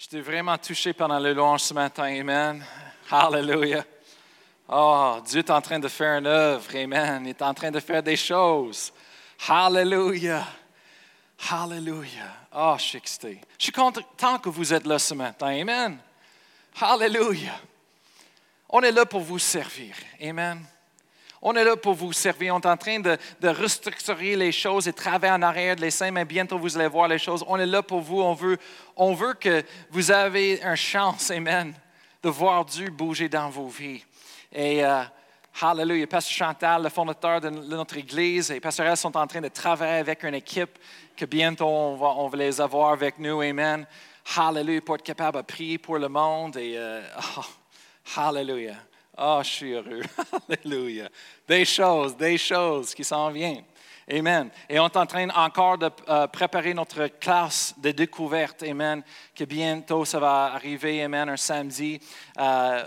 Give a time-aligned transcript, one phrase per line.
[0.00, 2.04] J'étais vraiment touché pendant le louange ce matin.
[2.04, 2.64] Amen.
[3.10, 3.84] Hallelujah.
[4.68, 6.64] Oh, Dieu est en train de faire une œuvre.
[6.72, 7.22] Amen.
[7.24, 8.92] Il est en train de faire des choses.
[9.48, 10.46] Hallelujah.
[11.50, 12.32] Hallelujah.
[12.54, 13.40] Oh, je suis excité.
[13.58, 15.48] Je suis content que vous êtes là ce matin.
[15.48, 15.98] Amen.
[16.80, 17.58] Hallelujah.
[18.68, 19.96] On est là pour vous servir.
[20.22, 20.64] Amen.
[21.40, 22.54] On est là pour vous servir.
[22.54, 26.24] On est en train de, restructurer les choses et travailler en arrière de l'essai, mais
[26.24, 27.44] bientôt vous allez voir les choses.
[27.46, 28.20] On est là pour vous.
[28.20, 28.58] On veut,
[28.96, 31.72] on veut que vous avez une chance, Amen,
[32.22, 34.04] de voir Dieu bouger dans vos vies.
[34.52, 35.04] Et uh,
[35.60, 36.06] Hallelujah.
[36.06, 40.22] Pasteur Chantal, le fondateur de notre Église, et Pasteur sont en train de travailler avec
[40.22, 40.78] une équipe
[41.16, 43.40] que bientôt on va, on va les avoir avec nous.
[43.40, 43.86] Amen.
[44.36, 44.80] Hallelujah.
[44.80, 46.56] Pour être capable de prier pour le monde.
[46.56, 47.02] Et, uh,
[47.38, 47.44] oh,
[48.16, 48.76] hallelujah.
[49.20, 50.02] Oh, je suis heureux.
[50.64, 51.08] Alléluia.
[51.46, 53.64] Des choses, des choses qui s'en viennent.
[54.08, 54.48] Amen.
[54.68, 58.62] Et on est en train encore de euh, préparer notre classe de découverte.
[58.62, 59.02] Amen.
[59.34, 61.02] Que bientôt ça va arriver.
[61.02, 61.28] Amen.
[61.30, 62.00] Un samedi
[62.38, 62.84] euh,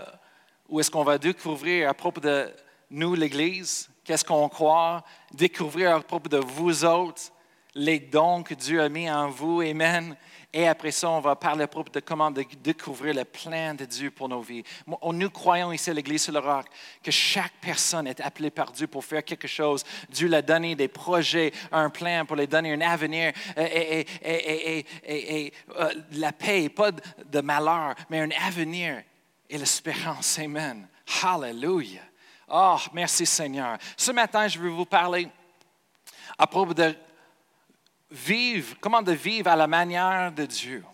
[0.70, 2.50] où est-ce qu'on va découvrir à propos de
[2.90, 7.30] nous, l'Église, qu'est-ce qu'on croit, découvrir à propos de vous autres,
[7.74, 9.60] les dons que Dieu a mis en vous.
[9.60, 10.16] Amen.
[10.54, 14.10] Et après ça, on va parler à propos de comment découvrir le plan de Dieu
[14.10, 14.62] pour nos vies.
[14.86, 16.66] Nous croyons ici à l'Église sur le roc
[17.02, 19.82] que chaque personne est appelée par Dieu pour faire quelque chose.
[20.10, 25.94] Dieu l'a donné des projets, un plan pour les donner un avenir et, et, euh,
[26.12, 29.02] la paix, pas de malheur, mais un avenir
[29.48, 30.38] et l'espérance.
[30.38, 30.86] Amen.
[31.22, 32.02] Hallelujah.
[32.48, 33.78] Oh, merci Seigneur.
[33.96, 35.28] Ce matin, je vais vous parler
[36.36, 36.94] à propos de
[38.12, 40.84] vivre, comment de vivre à la manière de Dieu.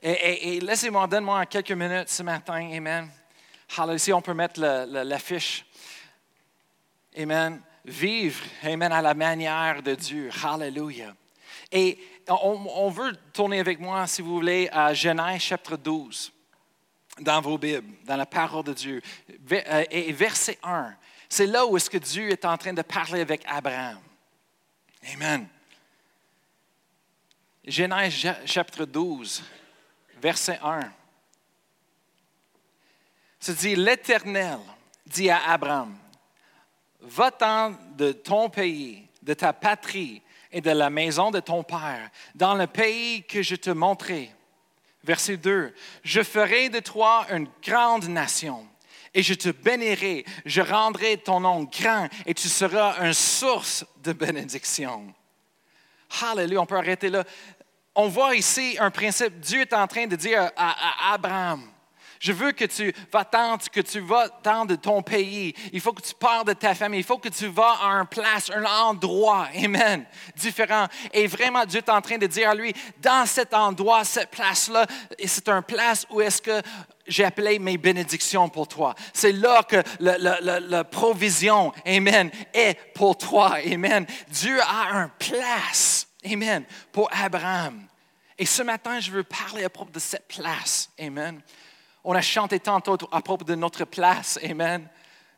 [0.00, 3.10] Et, laissez-moi, donne-moi quelques minutes ce matin, Amen.
[3.76, 3.98] Hallelujah.
[3.98, 5.66] Si on peut mettre l'affiche.
[7.16, 7.60] Amen.
[7.84, 10.30] Vivre, Amen, à la manière de Dieu.
[10.44, 11.14] Hallelujah.
[11.72, 16.32] Et on, on, veut tourner avec moi, si vous voulez, à Genèse chapitre 12,
[17.20, 19.02] dans vos Bibles, dans la parole de Dieu.
[19.52, 20.94] Euh, et verset 1,
[21.28, 23.98] c'est là où est-ce que Dieu est en train de parler avec Abraham.
[25.12, 25.48] Amen.
[27.68, 29.42] Genèse chapitre 12,
[30.22, 30.90] verset 1.
[33.38, 34.58] Se dit, l'Éternel
[35.06, 35.94] dit à Abraham,
[37.02, 42.54] va-t'en de ton pays, de ta patrie et de la maison de ton père, dans
[42.54, 44.32] le pays que je te montrerai.
[45.04, 48.66] Verset 2, je ferai de toi une grande nation
[49.12, 54.14] et je te bénirai, je rendrai ton nom grand et tu seras une source de
[54.14, 55.14] bénédiction.
[56.22, 57.24] Hallelujah, on peut arrêter là
[57.98, 59.40] on voit ici un principe.
[59.40, 61.68] Dieu est en train de dire à, Abraham,
[62.20, 65.52] je veux que tu vas tant, que tu vas tant de ton pays.
[65.72, 67.00] Il faut que tu parles de ta famille.
[67.00, 70.86] Il faut que tu vas à un place, un endroit, amen, différent.
[71.12, 72.72] Et vraiment, Dieu est en train de dire à lui,
[73.02, 74.86] dans cet endroit, cette place-là,
[75.24, 76.62] c'est un place où est-ce que
[77.08, 78.94] j'ai appelé mes bénédictions pour toi.
[79.12, 84.06] C'est là que la provision, amen, est pour toi, amen.
[84.28, 87.86] Dieu a un place, amen, pour Abraham.
[88.38, 90.90] Et ce matin, je veux parler à propos de cette place.
[90.98, 91.40] Amen.
[92.04, 94.38] On a chanté tantôt à propos de notre place.
[94.48, 94.88] Amen.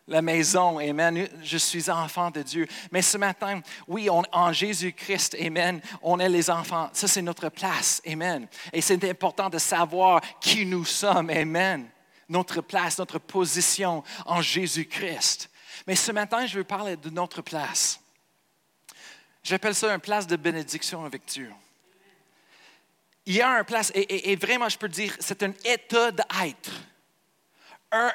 [0.06, 0.78] La maison.
[0.78, 1.26] Amen.
[1.42, 2.66] Je suis enfant de Dieu.
[2.92, 6.90] Mais ce matin, oui, en Jésus-Christ, Amen, on est les enfants.
[6.92, 8.02] Ça, c'est notre place.
[8.06, 8.46] Amen.
[8.72, 11.30] Et c'est important de savoir qui nous sommes.
[11.30, 11.88] Amen.
[12.28, 15.48] Notre place, notre position en Jésus-Christ.
[15.86, 18.00] Mais ce matin, je veux parler de notre place.
[19.42, 21.50] J'appelle ça une place de bénédiction avec Dieu
[23.26, 26.70] il y a un place, et, vraiment, je peux dire, c'est un état d'être,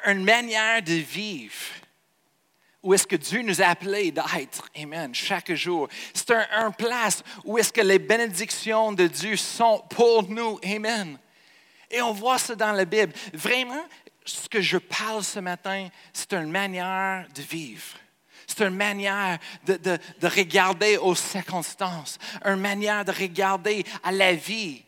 [0.06, 1.54] une manière de vivre
[2.82, 5.88] où est-ce que Dieu nous a appelés d'être, Amen, chaque jour.
[6.12, 11.18] C'est un, place où est-ce que les bénédictions de Dieu sont pour nous, Amen.
[11.90, 13.12] Et on voit ça dans la Bible.
[13.32, 13.84] Vraiment,
[14.24, 17.96] ce que je parle ce matin, c'est une manière de vivre.
[18.56, 24.82] C'est une manière de, de, regarder aux circonstances, une manière de regarder à la vie.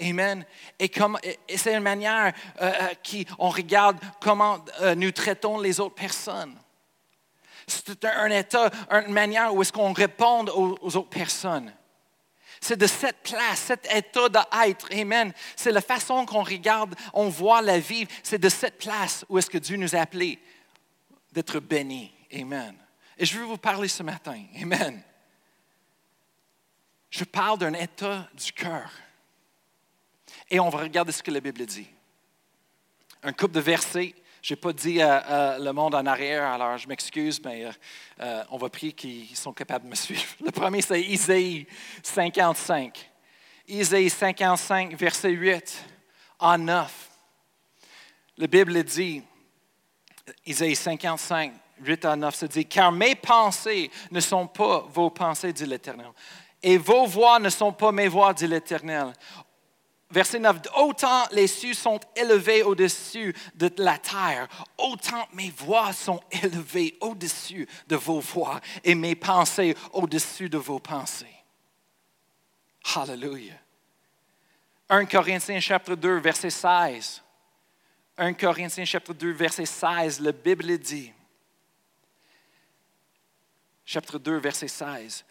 [0.00, 0.46] Amen.
[0.78, 0.90] Et,
[1.54, 2.32] c'est une manière
[2.62, 6.56] euh, euh, qui on regarde comment euh, nous traitons les autres personnes.
[7.66, 11.70] C'est un, état, une manière où est-ce qu'on répond aux, autres personnes.
[12.62, 14.88] C'est de cette place, cet état d'être.
[14.90, 15.34] Amen.
[15.54, 18.06] C'est la façon qu'on regarde, on voit la vie.
[18.22, 20.38] C'est de cette place où est-ce que Dieu nous a appelés
[21.30, 22.10] d'être bénis.
[22.34, 22.81] Amen.
[23.22, 24.42] Et je veux vous parler ce matin.
[24.60, 25.00] Amen.
[27.08, 28.90] Je parle d'un état du cœur.
[30.50, 31.86] Et on va regarder ce que la Bible dit.
[33.22, 34.12] Un couple de versets.
[34.42, 37.70] Je n'ai pas dit le monde en arrière, alors je m'excuse, mais euh,
[38.18, 40.34] euh, on va prier qu'ils sont capables de me suivre.
[40.44, 41.68] Le premier, c'est Isaïe
[42.02, 43.08] 55.
[43.68, 45.84] Isaïe 55, verset 8
[46.40, 47.10] à 9.
[48.38, 49.22] La Bible dit,
[50.44, 51.52] Isaïe 55,
[51.82, 56.10] 8 à 9 se dit, car mes pensées ne sont pas vos pensées, dit l'Éternel,
[56.62, 59.12] et vos voix ne sont pas mes voix, dit l'Éternel.
[60.10, 64.46] Verset 9, autant les cieux sont élevés au-dessus de la terre,
[64.76, 70.78] autant mes voix sont élevées au-dessus de vos voix et mes pensées au-dessus de vos
[70.78, 71.34] pensées.
[72.94, 73.58] Hallelujah.
[74.90, 77.22] 1 Corinthiens chapitre 2, verset 16.
[78.18, 81.10] 1 Corinthiens chapitre 2, verset 16, la Bible dit,
[83.92, 85.24] chapitre 2, verset 16,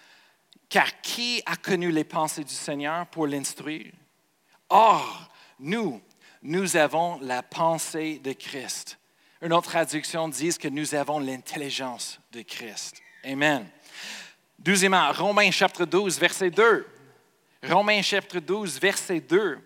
[0.69, 3.91] Car qui a connu les pensées du Seigneur pour l'instruire?
[4.69, 5.29] Or,
[5.59, 5.99] nous,
[6.43, 8.99] nous avons la pensée de Christ.
[9.41, 13.01] Une autre traduction dit que nous avons l'intelligence de Christ.
[13.23, 13.67] Amen.
[14.59, 16.87] Deuxièmement, Romains chapitre 12, verset 2.
[17.63, 19.57] Romains chapitre 12, verset 2.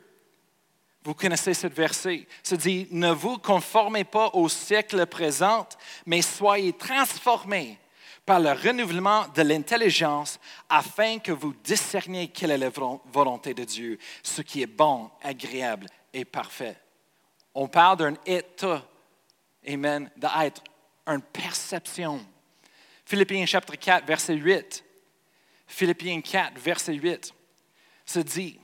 [1.03, 2.25] Vous connaissez ce verset.
[2.41, 5.67] Se dit, ne vous conformez pas au siècle présent,
[6.05, 7.77] mais soyez transformés
[8.25, 13.99] par le renouvellement de l'intelligence afin que vous discerniez quelle est la volonté de Dieu,
[14.23, 16.77] ce qui est bon, agréable et parfait.
[17.53, 18.83] On parle d'un état,
[19.67, 20.63] amen, d'être
[21.07, 22.25] une perception.
[23.05, 24.83] Philippiens chapitre 4, verset 8.
[25.67, 27.33] Philippiens 4, verset 8
[28.05, 28.59] se dit,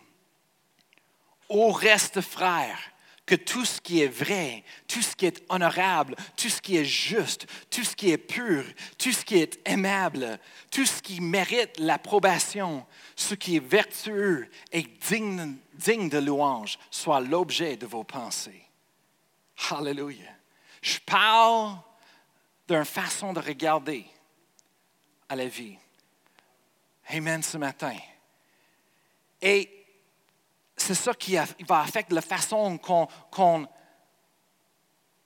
[1.50, 2.91] au reste, frères,
[3.32, 6.84] que tout ce qui est vrai, tout ce qui est honorable, tout ce qui est
[6.84, 8.66] juste, tout ce qui est pur,
[8.98, 10.38] tout ce qui est aimable,
[10.70, 12.86] tout ce qui mérite l'approbation,
[13.16, 18.66] ce qui est vertueux et digne, digne de louange, soit l'objet de vos pensées.
[19.70, 20.36] Hallelujah.
[20.82, 21.78] Je parle
[22.68, 24.06] d'une façon de regarder
[25.30, 25.78] à la vie.
[27.08, 27.96] Amen ce matin.
[29.42, 29.81] Et
[30.82, 31.38] c'est ça qui
[31.68, 33.68] va affecter la façon qu'on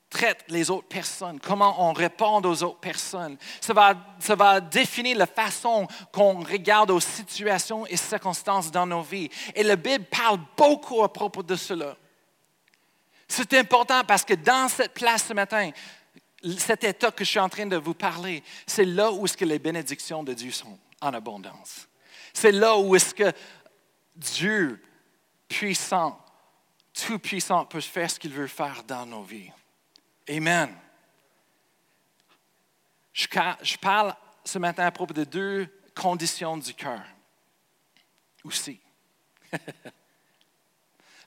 [0.10, 3.38] traite les autres personnes, comment on répond aux autres personnes.
[3.60, 9.02] Ça va, ça va définir la façon qu'on regarde aux situations et circonstances dans nos
[9.02, 9.30] vies.
[9.54, 11.98] Et la Bible parle beaucoup à propos de cela.
[13.28, 15.72] C'est important parce que dans cette place ce matin,
[16.58, 19.46] cet état que je suis en train de vous parler, c'est là où est-ce que
[19.46, 21.88] les bénédictions de Dieu sont en abondance.
[22.34, 23.32] C'est là où est-ce que
[24.16, 24.82] Dieu
[25.48, 26.20] puissant,
[26.94, 29.52] tout puissant, peut faire ce qu'il veut faire dans nos vies.
[30.30, 30.76] Amen.
[33.14, 37.02] Je, parle ce matin à propos de deux conditions du cœur
[38.44, 38.80] aussi.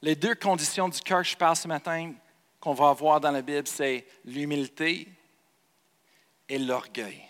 [0.02, 2.12] Les deux conditions du cœur que je parle ce matin
[2.60, 5.08] qu'on va voir dans la Bible, c'est l'humilité
[6.48, 7.24] et l'orgueil.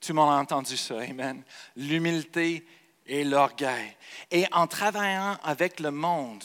[0.00, 1.42] Tout le monde a entendu ça, Amen.
[1.76, 2.66] L'humilité
[3.10, 3.94] et l'orgueil.
[4.30, 6.44] Et en travaillant avec le monde,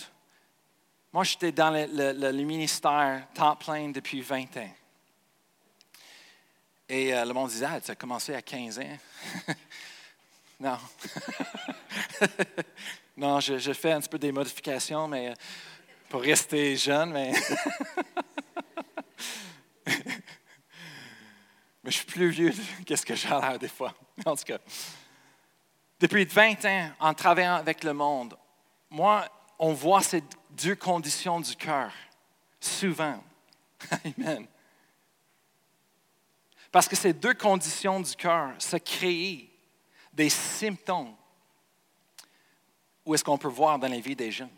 [1.14, 4.74] moi j'étais dans le, ministère temps plein depuis 20 ans.
[6.90, 8.98] Et euh, le monde disait, ah, tu as commencé à 15 ans?
[10.60, 10.78] non.
[13.18, 15.34] non, je, fais un petit peu des modifications mais, euh,
[16.10, 17.34] pour rester jeune, mais...
[19.86, 22.54] mais je suis plus vieux
[22.86, 23.94] qu'est-ce que j'ai l'air des fois?
[24.26, 24.58] En tout cas.
[26.00, 28.38] Depuis 20 ans, en travaillant avec le monde,
[28.90, 29.28] moi,
[29.58, 31.92] on voit ces deux conditions du cœur,
[32.60, 33.24] souvent.
[34.18, 34.48] Amen.
[36.72, 39.50] Parce que ces deux conditions du cœur, se créent
[40.12, 41.16] des symptômes
[43.06, 44.50] où est-ce qu'on peut voir dans la vie des gens.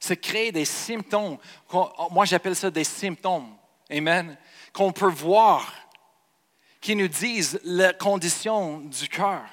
[0.00, 1.38] Se créer des symptômes,
[2.10, 3.56] moi j'appelle ça des symptômes,
[3.88, 4.36] amen,
[4.72, 5.72] qu'on peut voir,
[6.80, 9.44] qui nous disent la condition du cœur.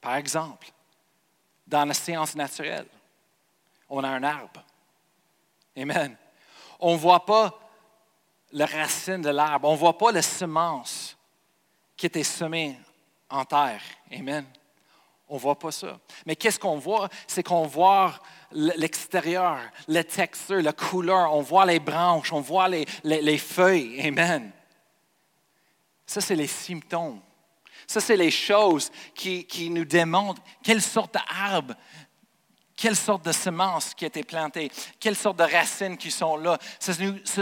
[0.00, 0.70] Par exemple,
[1.66, 2.86] dans la science naturelle,
[3.88, 4.64] on a un arbre.
[5.76, 6.16] Amen.
[6.80, 7.58] On ne voit pas
[8.52, 11.16] la racine de l'arbre, on ne voit pas la semence
[11.96, 12.78] qui était semée
[13.28, 13.82] en terre.
[14.12, 14.46] Amen.
[15.28, 15.98] On ne voit pas ça.
[16.24, 17.08] Mais qu'est-ce qu'on voit?
[17.26, 18.14] C'est qu'on voit
[18.52, 24.00] l'extérieur, la texture, la couleur, on voit les branches, on voit les, les feuilles.
[24.06, 24.50] Amen.
[26.06, 27.20] Ça, c'est les symptômes
[27.88, 31.74] ça, c'est les choses qui, nous démontrent quelle sorte d'arbre,
[32.76, 36.58] quelle sorte de semences qui a été plantée, quelle sorte de racines qui sont là.
[36.78, 36.92] Ça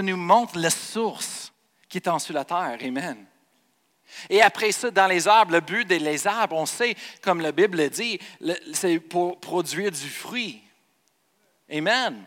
[0.03, 1.53] nous, montre la source
[1.89, 2.79] qui est en dessous de la terre.
[2.81, 3.27] Amen.
[4.31, 7.91] Et après ça, dans les arbres, le but des arbres, on sait, comme la Bible
[7.91, 8.21] dit,
[8.73, 10.63] c'est pour produire du fruit.
[11.69, 12.25] Amen.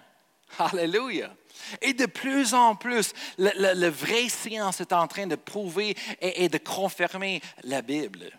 [0.59, 1.33] Hallelujah.
[1.81, 6.57] Et de plus en plus, la vraie science est en train de prouver et, de
[6.57, 8.31] confirmer la Bible.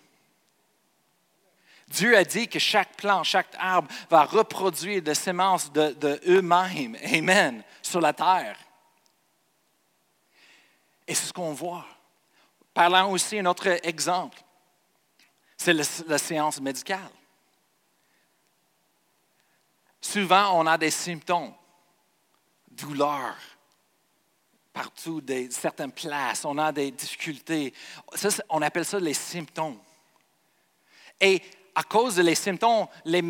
[1.89, 7.65] Dieu a dit que chaque plant, chaque arbre va reproduire des semences de, eux-mêmes, Amen,
[7.83, 8.57] sur la terre.
[11.07, 11.85] Et c'est ce qu'on voit.
[12.73, 14.39] Parlons aussi un autre exemple.
[15.57, 17.11] C'est la séance médicale.
[20.01, 21.53] Souvent, on a des symptômes,
[22.81, 23.35] douleur,
[24.73, 27.73] partout, des, certaines places, on a des difficultés.
[28.49, 29.79] on appelle ça les symptômes.
[31.21, 31.43] Et
[31.75, 33.23] à cause des symptômes, les,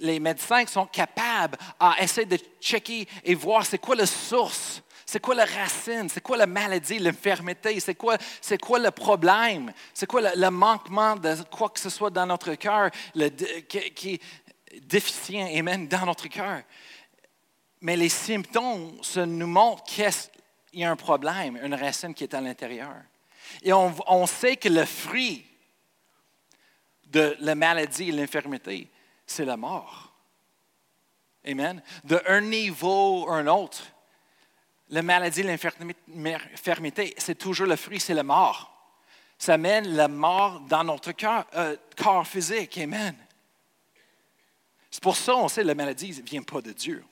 [0.00, 5.20] les, médecins sont capables à essayer de checker et voir c'est quoi la source, c'est
[5.20, 8.16] quoi la racine, c'est quoi la maladie, l'infirmité, c'est quoi,
[8.62, 12.90] quoi le problème, c'est quoi le, manquement de quoi que ce soit dans notre cœur
[13.68, 14.20] qui, est
[14.80, 16.62] déficient et même dans notre cœur.
[17.82, 20.08] Mais les symptômes ça nous montrent qu'il
[20.72, 22.94] y a un problème, une racine qui est à l'intérieur.
[23.60, 25.44] Et on, sait que le fruit
[27.06, 28.88] de la maladie et l'infirmité,
[29.26, 30.12] c'est la mort.
[31.44, 31.82] Amen.
[32.04, 33.82] De un niveau à un autre,
[34.88, 38.68] la maladie, l'infirmité, c'est toujours le fruit, c'est la mort.
[39.38, 42.78] Ça mène la mort dans notre cœur, euh, corps physique.
[42.78, 43.16] Amen.
[44.88, 47.04] C'est pour ça qu'on sait que la maladie ne vient pas de Dieu.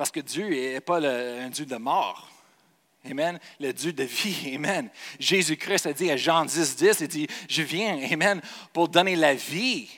[0.00, 2.26] Parce que Dieu n'est pas un Dieu de mort.
[3.04, 3.38] Amen.
[3.58, 4.54] Le Dieu de vie.
[4.54, 4.88] Amen.
[5.18, 8.40] Jésus-Christ a dit à Jean 10, 10, il dit, je viens, Amen,
[8.72, 9.90] pour donner la vie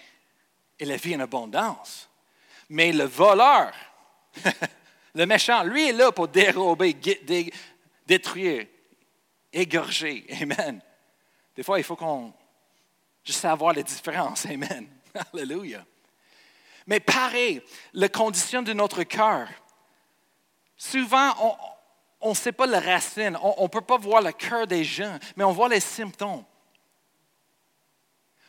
[0.76, 2.10] et la vie en abondance.
[2.68, 3.72] Mais le voleur,
[5.14, 6.96] le méchant, lui est là pour dérober,
[8.04, 8.66] détruire,
[9.52, 10.26] égorger.
[10.40, 10.82] Amen.
[11.54, 12.32] Des fois, il faut qu'on
[13.22, 14.46] juste savoir les différences.
[14.46, 14.88] Amen.
[15.32, 15.86] Alléluia.
[16.88, 19.46] Mais pareil, la condition de notre cœur.
[20.84, 21.56] Souvent,
[22.20, 25.16] on, ne sait pas la racine, on ne peut pas voir le cœur des gens,
[25.36, 26.44] mais on voit les symptômes.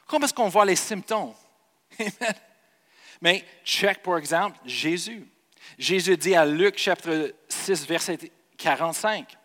[0.07, 1.35] Comment est-ce qu'on voit les symptômes?
[3.21, 5.27] Mais check, par exemple, Jésus.
[5.77, 8.17] Jésus dit à Luc chapitre 6, verset
[8.57, 9.37] 45.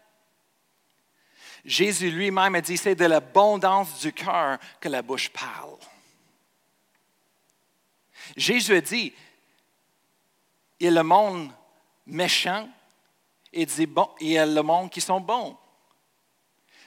[1.66, 5.76] Jésus lui-même a dit, c'est de l'abondance du cœur que la bouche parle.
[8.34, 9.12] Jésus a dit,
[10.80, 11.52] a le monde
[12.06, 12.66] méchant,
[13.52, 15.56] et dit, bon, y a le monde qui sont bons.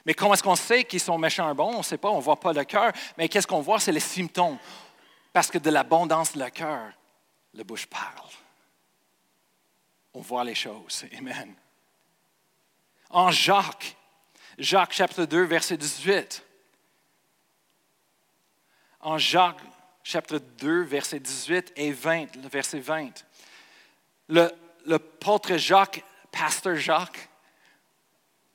[0.04, 1.74] Mais comment est-ce qu'on sait qu'ils sont méchants ou bons?
[1.74, 2.92] On ne sait pas, on ne voit pas le cœur.
[3.16, 3.78] Mais qu'est-ce qu'on voit?
[3.78, 4.58] C'est les symptômes.
[5.32, 6.92] Parce que de l'abondance de le cœur,
[7.54, 8.28] la bouche parle.
[10.14, 11.04] On voit les choses.
[11.16, 11.54] Amen.
[13.10, 13.96] En Jacques,
[14.58, 16.44] Jacques chapitre 2, verset 18.
[19.00, 19.60] En Jacques
[20.02, 23.24] chapitre 2, verset 18 et 20, le verset 20.
[24.28, 24.50] Le,
[24.86, 24.98] le
[25.58, 27.28] Jacques pasteur Jacques,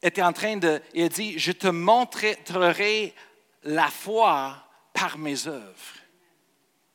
[0.01, 3.13] était en train de, il a dit, je te montrerai
[3.63, 4.57] la foi
[4.93, 5.95] par mes œuvres.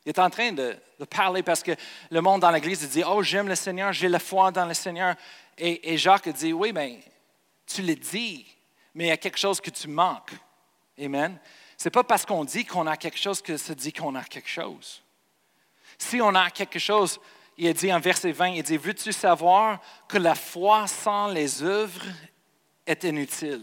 [0.04, 0.76] Il est en train de,
[1.10, 1.72] parler parce que
[2.10, 5.16] le monde dans l'Église dit, oh, j'aime le Seigneur, j'ai la foi dans le Seigneur.
[5.58, 7.00] Et, et Jacques dit, oui, mais
[7.66, 8.46] tu le dis,
[8.94, 10.32] mais il y a quelque chose que tu manques.
[11.00, 11.38] Amen.
[11.76, 14.22] Ce n'est pas parce qu'on dit qu'on a quelque chose que ça dit qu'on a
[14.22, 15.02] quelque chose.
[15.98, 17.18] Si on a quelque chose,
[17.64, 19.78] il dit en verset 20, il dit, veux-tu savoir
[20.08, 22.02] que la foi sans les œuvres
[22.86, 23.62] est inutile?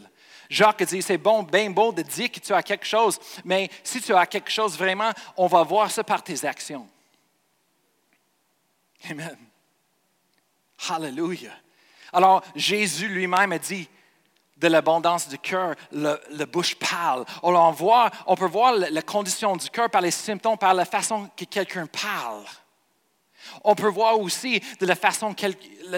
[0.49, 4.01] Jacques dit, c'est bon, bien beau de dire que tu as quelque chose, mais si
[4.01, 6.87] tu as quelque chose vraiment, on va voir ça par tes actions.
[9.09, 9.37] Amen.
[10.89, 11.53] Hallelujah.
[12.13, 13.87] Alors, Jésus lui-même a dit,
[14.55, 17.25] de l'abondance du cœur, le, bouche parle.
[17.43, 21.45] On, on peut voir la condition du cœur par les symptômes, par la façon que
[21.45, 22.45] quelqu'un parle.
[23.63, 25.35] On peut voir aussi de la façon,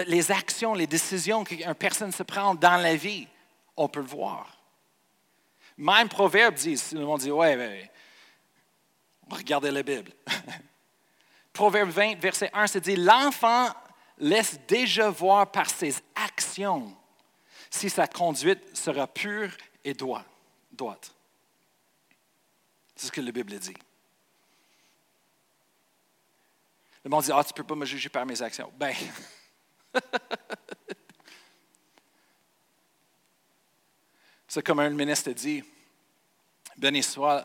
[0.06, 3.26] les actions, les décisions qu'une personne se prend dans la vie.
[3.76, 4.58] On peut le voir.
[5.76, 7.90] Même Proverbe dit, le monde dit, ouais,
[9.30, 10.12] regardez la Bible.
[11.52, 13.68] Proverbe 20, verset 1, c'est dit, l'enfant
[14.18, 16.96] laisse déjà voir par ses actions
[17.70, 19.50] si sa conduite sera pure
[19.84, 21.14] et droite.
[22.94, 23.74] C'est ce que la Bible dit.
[27.04, 28.72] Le monde dit Ah, tu ne peux pas me juger par mes actions.
[28.76, 28.94] Ben.
[34.46, 35.64] C'est comme un ministre dit
[36.76, 37.44] Béni soit,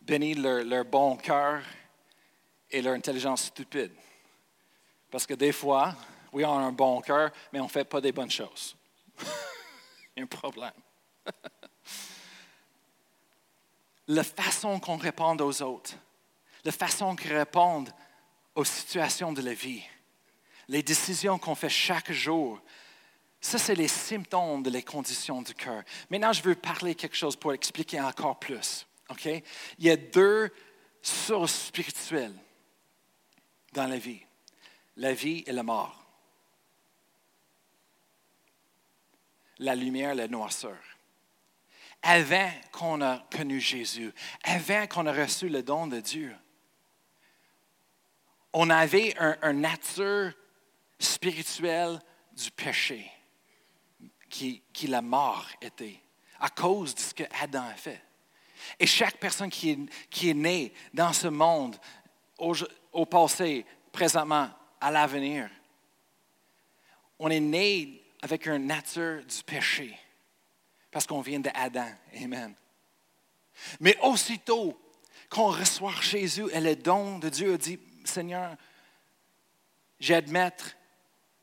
[0.00, 1.62] bénis leur, bon cœur
[2.70, 3.92] et leur intelligence stupide.
[5.10, 5.94] Parce que des fois,
[6.32, 8.76] oui, on a un bon cœur, mais on ne fait pas des bonnes choses.
[10.16, 10.72] Il y a un problème.
[14.08, 15.94] la façon qu'on répond aux autres,
[16.64, 17.84] la façon qu'on répond
[18.54, 19.82] aux situations de la vie,
[20.68, 22.60] les décisions qu'on fait chaque jour.
[23.40, 25.82] Ça, c'est les symptômes de les conditions du cœur.
[26.08, 28.86] Maintenant, je veux parler quelque chose pour expliquer encore plus.
[29.10, 29.26] OK?
[29.26, 30.50] Il y a deux
[31.02, 32.34] sources spirituelles
[33.72, 34.20] dans la vie.
[34.96, 36.02] La vie et la mort.
[39.58, 40.78] La lumière, la noirceur.
[42.02, 46.34] Avant qu'on a connu Jésus, avant qu'on a reçu le don de Dieu,
[48.54, 50.32] on avait un, un nature
[50.98, 52.00] spirituelle
[52.32, 53.10] du péché
[54.30, 56.00] qui, la mort était
[56.40, 58.02] à cause de ce que Adam a fait.
[58.78, 59.70] Et chaque personne qui
[60.22, 61.76] est, née dans ce monde,
[62.38, 62.54] au,
[62.92, 64.48] au passé, présentement,
[64.80, 65.50] à l'avenir,
[67.18, 69.96] on est né avec une nature du péché,
[70.90, 71.88] parce qu'on vient d'Adam.
[72.22, 72.54] Amen.
[73.78, 74.78] Mais aussitôt
[75.30, 78.56] qu'on reçoit Jésus et le don de Dieu, dit, Seigneur,
[79.98, 80.56] j'admets,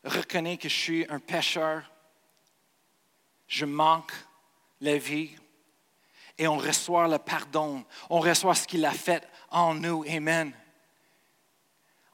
[0.03, 1.91] reconnais que je suis un pécheur,
[3.47, 4.13] je manque
[4.79, 5.31] la vie,
[6.37, 10.03] et on reçoit le pardon, on reçoit ce qu'il a fait en nous.
[10.07, 10.53] Amen.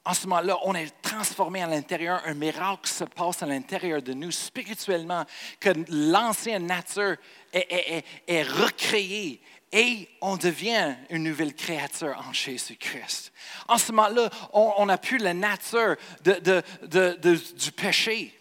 [0.04, 4.14] En ce moment-là, on est transformé à l'intérieur, un miracle se passe à l'intérieur de
[4.14, 5.24] nous spirituellement,
[5.60, 7.16] que l'ancienne nature
[7.52, 13.32] est, est recréée et on devient une nouvelle créature en Jésus-Christ.
[13.66, 18.34] En ce moment-là, on n'a plus la nature du péché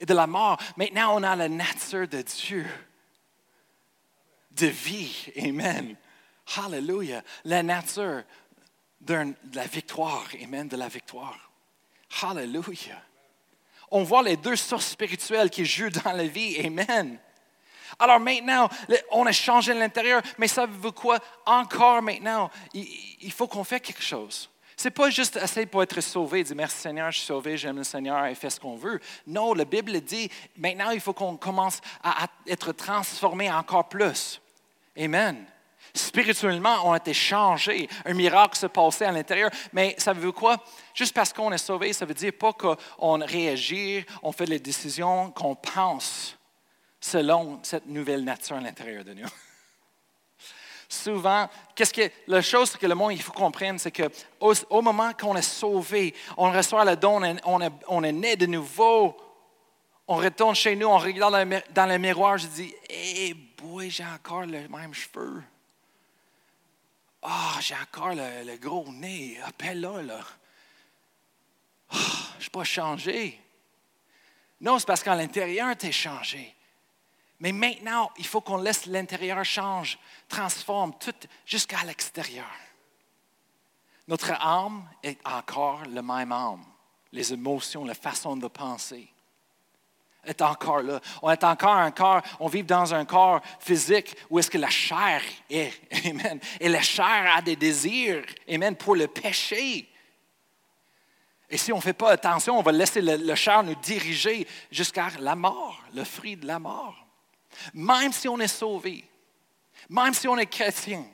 [0.00, 0.58] et de la mort.
[0.76, 2.66] Maintenant, on a la nature de Dieu,
[4.50, 5.26] de vie.
[5.38, 5.96] Amen.
[6.56, 7.22] Hallelujah.
[7.44, 8.24] La nature
[9.00, 10.26] de la victoire.
[10.42, 10.68] Amen.
[10.68, 11.52] De la victoire.
[12.20, 13.02] Hallelujah.
[13.90, 16.58] On voit les deux sources spirituelles qui jouent dans la vie.
[16.58, 17.18] Amen.
[17.98, 18.68] Alors maintenant,
[19.10, 21.18] on a changé l'intérieur, mais savez-vous quoi?
[21.46, 24.48] Encore maintenant, il, faut qu'on fasse quelque chose.
[24.76, 27.76] Ce n'est pas juste essayer pour être sauvé, dire merci Seigneur, je suis sauvé, j'aime
[27.76, 29.00] le Seigneur et fait ce qu'on veut.
[29.26, 34.40] Non, la Bible dit maintenant il faut qu'on commence à, être transformé encore plus.
[34.98, 35.44] Amen.
[35.94, 37.88] Spirituellement, on a été changé.
[38.06, 39.50] Un miracle se passait à l'intérieur.
[39.72, 40.56] Mais savez-vous quoi?
[40.94, 45.30] Juste parce qu'on est sauvé, ça veut dire pas qu'on réagit, on fait les décisions
[45.32, 46.38] qu'on pense
[47.02, 49.28] selon cette nouvelle nature à l'intérieur de nous.
[50.88, 54.08] Souvent, qu'est-ce que la chose que le monde il faut comprendre, c'est que
[54.40, 59.16] au, moment qu'on est sauvé, on reçoit le don, on est, né de nouveau,
[60.06, 64.42] on retourne chez nous, on regarde dans le, miroir, je dis, eh boy, j'ai encore
[64.42, 65.42] le même cheveu.
[67.22, 70.20] Ah, j'ai encore le, gros nez, appelle là, là.
[71.90, 71.96] Ah,
[72.34, 73.40] je ne suis pas changé.
[74.60, 76.54] Non, c'est parce qu'à l'intérieur, tu es changé.
[77.42, 82.46] Mais maintenant, il faut qu'on laisse l'intérieur change, transforme tout jusqu'à l'extérieur.
[84.06, 86.64] Notre âme est encore le même âme.
[87.10, 89.12] Les émotions, la façon de penser
[90.24, 91.00] est encore là.
[91.20, 94.70] On est encore un corps, on vit dans un corps physique où est-ce que la
[94.70, 95.72] chair est.
[96.06, 96.38] Amen.
[96.60, 98.24] Et la chair a des désirs.
[98.48, 98.76] Amen.
[98.76, 99.88] Pour le péché.
[101.50, 104.46] Et si on ne fait pas attention, on va laisser le, le chair nous diriger
[104.70, 107.02] jusqu'à la mort, le fruit de la mort.
[107.74, 109.04] Même si on est sauvé,
[109.88, 111.04] même si on est chrétien.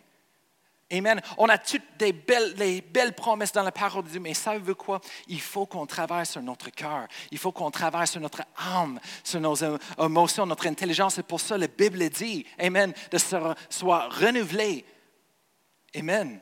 [0.91, 1.21] Amen.
[1.37, 4.57] On a toutes des belles, les belles promesses dans la parole de Dieu, mais ça
[4.57, 5.01] veut quoi?
[5.27, 7.07] Il faut qu'on travaille sur notre cœur.
[7.31, 11.17] Il faut qu'on travaille sur notre âme, sur nos émotions, notre intelligence.
[11.17, 13.37] C'est pour ça que la Bible dit, Amen, de se
[13.69, 14.87] soit renouvelé.
[15.95, 16.41] Amen.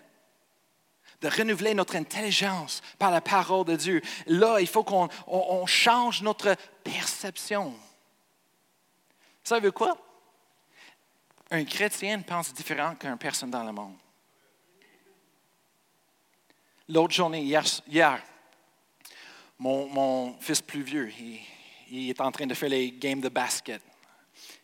[1.20, 4.00] De renouveler notre intelligence par la parole de Dieu.
[4.26, 6.54] Là, il faut qu'on change notre
[6.84, 7.74] perception.
[9.46, 9.96] Ça veut quoi?
[11.52, 13.94] Un chrétien pense différent qu'une personne dans le monde.
[16.88, 18.24] L'autre journée, hier,
[19.56, 21.12] mon, fils plus vieux,
[21.88, 23.80] il, est en train de faire les games de basket.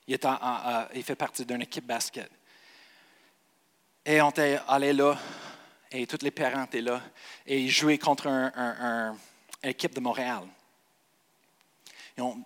[0.09, 0.18] Il,
[1.05, 2.33] fait partie d'une équipe basket.
[4.05, 5.16] Et on était allé là,
[5.92, 7.01] et tous les parents étaient là,
[7.47, 9.16] et ils jouaient contre une
[9.62, 10.42] équipe de Montréal.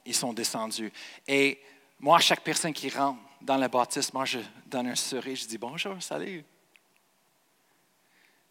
[0.05, 0.93] ils sont descendus.
[1.27, 1.63] Et
[1.99, 5.59] moi, chaque personne qui rentre dans le baptiste, moi, je donne un sourire, je dis
[5.59, 6.45] bonjour, salut.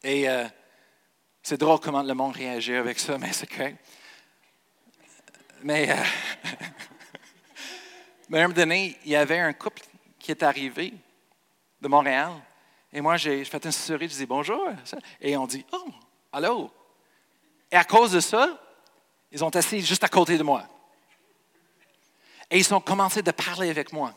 [0.03, 0.47] Et euh,
[1.41, 3.77] c'est drôle comment le monde réagit avec ça, mais c'est correct.
[5.63, 5.95] Mais, euh,
[8.29, 9.83] mais à un moment donné, il y avait un couple
[10.19, 10.93] qui est arrivé
[11.81, 12.31] de Montréal.
[12.91, 14.69] Et moi, j'ai fait un sourire, je dis bonjour.
[15.19, 15.89] Et on dit, oh,
[16.31, 16.71] allô?
[17.71, 18.59] Et à cause de ça,
[19.31, 20.67] ils ont assis juste à côté de moi.
[22.49, 24.13] Et ils ont commencé de parler avec moi.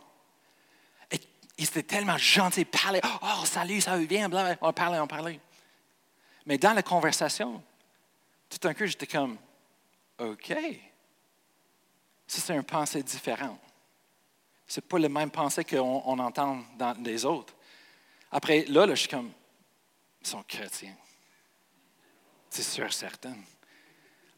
[1.11, 1.21] Et
[1.57, 5.41] ils étaient tellement gentils, parlaient, oh salut, ça va bien, bla, on parlait, on parlait.
[6.47, 7.63] Mais dans la conversation,
[8.49, 9.37] tout d'un coup, j'étais comme,
[10.19, 10.55] OK.
[12.27, 13.59] Ça, c'est une pensée différente.
[14.67, 17.55] Ce n'est pas le même pensée qu'on on entend dans les autres.
[18.31, 19.33] Après, là, là, je suis comme,
[20.21, 20.97] ils sont chrétiens.
[22.51, 23.35] C'est sûr, certain.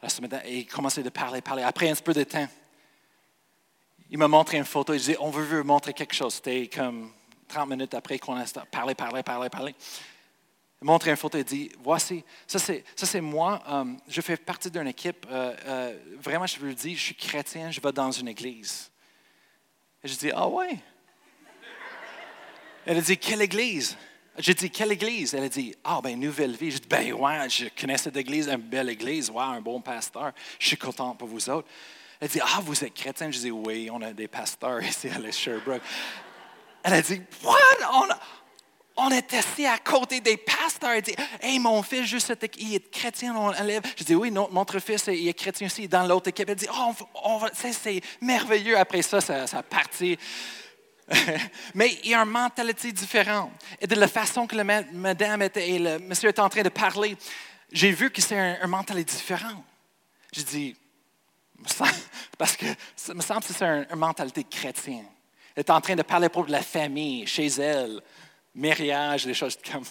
[0.00, 1.62] Alors, ce matin, il commençait de parler, parler.
[1.62, 2.48] Après un peu de temps,
[4.10, 4.92] il m'a montré une photo.
[4.92, 6.34] Il disait, on veut vous montrer quelque chose.
[6.34, 7.12] C'était comme
[7.48, 9.74] 30 minutes après qu'on a parlé, parlé, parlé, parlé.
[10.82, 13.62] Il m'a montré une photo et dit, voici, ça c'est moi.
[13.68, 15.26] Euh, je fais partie d'une équipe.
[15.30, 18.90] Euh, euh, vraiment, je veux le dire, je suis chrétien, je vais dans une église.
[20.02, 20.78] Et je dis, ah ouais?
[22.86, 23.96] Elle a dit, quelle église?
[24.38, 25.34] J'ai dit, quelle église?
[25.34, 26.70] Elle a dit, ah, ben, Nouvelle Vie.
[26.70, 30.32] J'ai dit, ben, ouais, je connais cette église, une belle église, ouais, un bon pasteur.
[30.58, 31.68] Je suis content pour vous autres.
[32.20, 33.30] Elle dit, ah, vous êtes chrétien?
[33.30, 35.82] Je dis, oui, on a des pasteurs ici à Sherbrooke.
[36.82, 37.56] Elle a dit, what?
[37.94, 38.08] On,
[38.96, 40.90] on est assis à côté des pasteurs.
[40.90, 43.82] Elle dit, hey, mon fils, juste, il est chrétien, on lève.
[43.96, 46.48] Je dis, oui, notre fils, il est chrétien aussi, dans l'autre équipe.
[46.48, 48.76] Elle dit, oh, c'est merveilleux.
[48.78, 50.18] Après ça, ça, ça partit.
[51.74, 53.50] Mais il y a une mentalité différente.
[53.80, 56.68] Et de la façon que la madame était, et le monsieur était en train de
[56.68, 57.16] parler,
[57.72, 59.64] j'ai vu que c'est une mentalité différente.
[60.32, 60.76] J'ai dit,
[62.38, 65.06] parce que ça me semble que c'est une, mentalité chrétienne.
[65.54, 68.00] Elle est en train de parler pour la famille, chez elle,
[68.54, 69.84] mariage, des choses comme.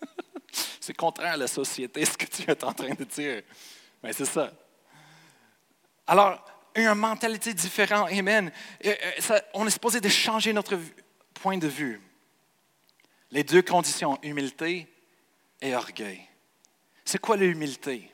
[0.80, 3.42] c'est contraire à la société, ce que tu es en train de dire.
[4.02, 4.50] Mais c'est ça.
[6.06, 8.10] Alors, une mentalité différente.
[8.10, 8.50] Amen.
[8.84, 8.94] Euh,
[9.54, 10.78] on est supposé de changer notre
[11.34, 12.00] point de vue.
[13.30, 14.88] Les deux conditions, humilité
[15.60, 16.20] et orgueil.
[17.04, 18.10] C'est quoi l'humilité?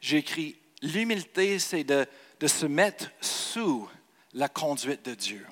[0.00, 2.06] J'ai écrit, l'humilité, c'est de,
[2.46, 3.88] se mettre sous
[4.32, 5.46] la conduite de Dieu.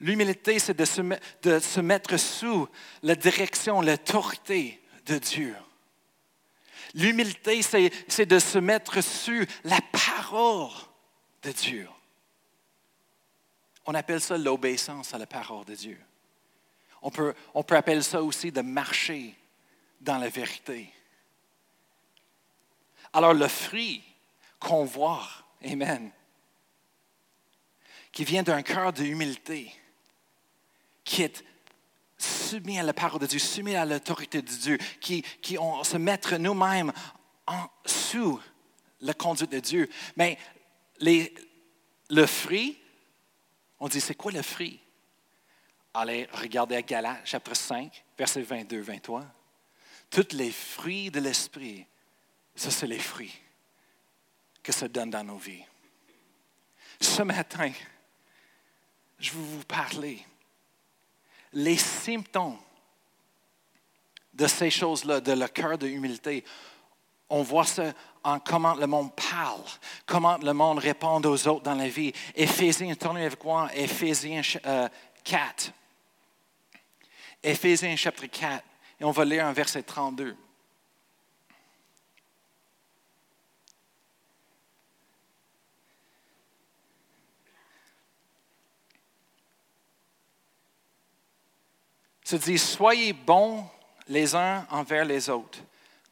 [0.00, 2.68] L'humilité, c'est de se, mettre sous
[3.02, 5.56] la direction, l'autorité de Dieu.
[6.94, 10.70] L'humilité, c'est de se mettre sur la parole
[11.42, 11.88] de Dieu.
[13.86, 15.98] On appelle ça l'obéissance à la parole de Dieu.
[17.02, 19.34] On peut, on peut appeler ça aussi de marcher
[20.00, 20.92] dans la vérité.
[23.18, 24.00] Alors le fruit
[24.60, 25.28] qu'on voit,
[25.64, 26.12] Amen,
[28.12, 29.72] qui vient d'un cœur d'humilité,
[31.02, 31.44] qui est
[32.16, 36.36] soumis à la parole de Dieu, soumis à l'autorité de Dieu, qui, qui se mettre
[36.36, 36.92] nous-mêmes
[37.48, 38.40] en sous
[39.00, 39.88] la conduite de Dieu.
[40.16, 40.38] Mais
[41.00, 42.78] le fruit,
[43.80, 44.78] on dit, c'est quoi le fruit?
[45.92, 49.24] Allez, regardez à Galates, chapitre 5, verset 22, 23.
[50.08, 51.84] Tous les fruits de l'esprit,
[52.58, 53.34] ça, c'est les fruits
[54.62, 55.64] que ça donne dans nos vies.
[57.00, 57.72] Ce matin,
[59.18, 60.24] je veux vous parler
[61.52, 62.58] les symptômes
[64.32, 66.44] de ces choses-là, de le cœur de humilité,
[67.30, 67.92] on voit ça
[68.22, 69.62] en comment le monde parle,
[70.06, 72.12] comment le monde répond aux autres dans la vie.
[72.34, 74.42] Éphésiens, tournez avec moi, Éphésiens
[75.24, 75.72] 4.
[77.42, 78.64] Éphésiens chapitre 4,
[79.00, 80.36] et on va lire un verset 32.
[92.28, 93.66] Se dit, soyez bons
[94.06, 95.60] les uns envers les autres,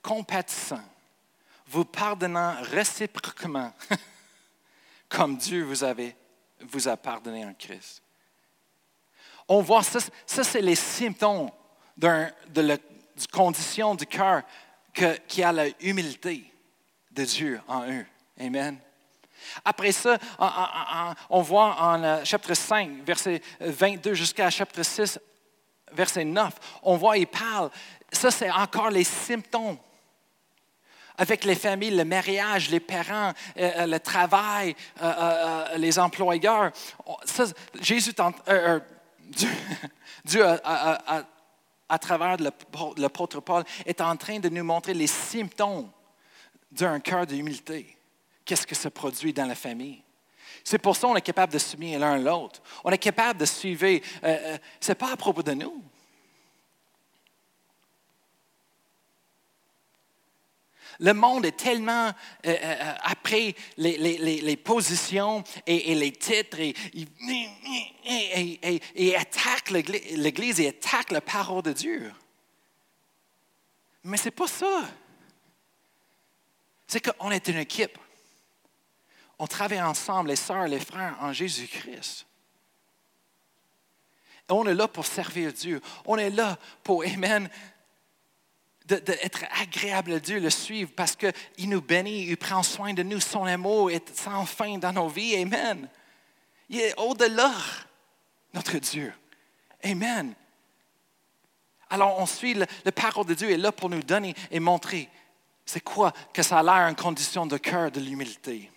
[0.01, 0.83] compatissants,
[1.67, 3.71] vous pardonnant réciproquement,
[5.11, 8.01] comme Dieu vous, a pardonné en Christ.
[9.47, 11.51] On voit ça, ça c'est les symptômes
[11.99, 12.79] de la
[13.31, 14.43] condition du cœur
[15.29, 16.51] qui a la humilité
[17.11, 18.07] de Dieu en eux.
[18.41, 18.79] Amen.
[19.63, 20.17] Après ça,
[21.29, 25.21] on voit en euh, chapitre 5, verset 22 jusqu'à chapitre 6,
[25.93, 27.71] verset 9, on voit, il parle,
[28.13, 29.79] ça c'est encore les symptômes.
[31.19, 36.73] Avec les familles, le mariage, les parents, euh, euh, le travail, euh, les employeurs.
[37.81, 38.13] Jésus,
[40.25, 42.37] Dieu, à travers
[42.99, 45.91] l'apôtre Paul, est en train de nous montrer les symptômes
[46.71, 47.97] d'un cœur d'humilité.
[48.45, 50.03] Qu'est-ce que ça produit dans la famille?
[50.69, 52.61] C'est pour ça qu'on est capable de subir l'un l'autre.
[52.83, 53.87] On est capable de suivre.
[53.87, 55.81] Euh, euh, Ce n'est pas à propos de nous.
[60.99, 62.11] Le monde est tellement
[62.47, 66.75] euh, après les, positions et, les titres et,
[68.05, 72.13] et, attaque l'Église et attaque la parole de Dieu.
[74.03, 74.83] Mais ce n'est pas ça.
[76.89, 77.99] C'est qu'on est une équipe.
[79.39, 82.27] On travaille ensemble, les sœurs, les frères, en Jésus-Christ.
[84.49, 85.81] On est là pour servir Dieu.
[86.05, 87.49] On est là pour, Amen,
[88.87, 93.21] d'être agréable à Dieu, le suivre, parce qu'il nous bénit, il prend soin de nous,
[93.21, 95.37] son amour est sans fin dans nos vies.
[95.37, 95.89] Amen.
[96.69, 97.53] Il est au-delà,
[98.55, 99.13] notre Dieu.
[99.83, 100.35] Amen.
[101.91, 105.09] Alors on suit, le, le parole de Dieu est là pour nous donner et montrer
[105.65, 108.71] c'est quoi que ça a l'air une condition de cœur de l'humilité.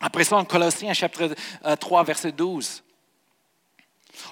[0.00, 1.34] Après ça, en Colossiens chapitre
[1.76, 2.82] 3, euh, verset 12,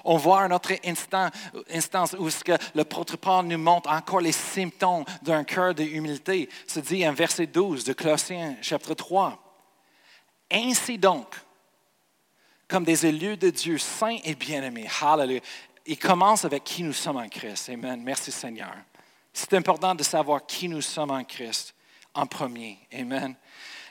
[0.03, 1.29] on voit un autre instant,
[1.71, 6.49] instance où ce que le Paul nous montre encore les symptômes d'un cœur de humilité.
[6.67, 9.43] Se dit en verset 12 de Colossiens chapitre 3.
[10.51, 11.35] Ainsi donc,
[12.67, 14.87] comme des élus de Dieu saints et bien-aimés.
[15.01, 15.41] Hallelujah.
[15.85, 17.69] Il commence avec qui nous sommes en Christ.
[17.69, 18.01] Amen.
[18.03, 18.75] Merci Seigneur.
[19.31, 21.73] C'est important de savoir qui nous sommes en Christ
[22.13, 22.77] en premier.
[22.93, 23.35] Amen.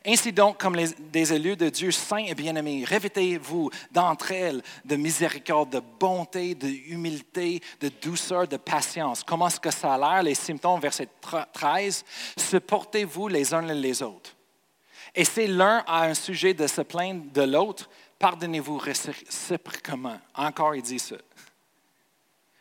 [0.08, 5.70] Ainsi donc, comme des élus de Dieu saints et bien-aimés, revêtez-vous d'entre elles de miséricorde,
[5.70, 9.24] de bonté, de humilité, de douceur, de patience.
[9.24, 10.22] Comment est-ce que ça a l'air?
[10.22, 11.08] Les symptômes, verset
[11.52, 12.04] 13.
[12.36, 14.36] Supportez-vous les uns les autres.
[15.12, 17.88] Et si l'un a un sujet de se plaindre de l'autre,
[18.18, 20.20] pardonnez-vous réciproquement.
[20.34, 21.16] Encore, il dit ça.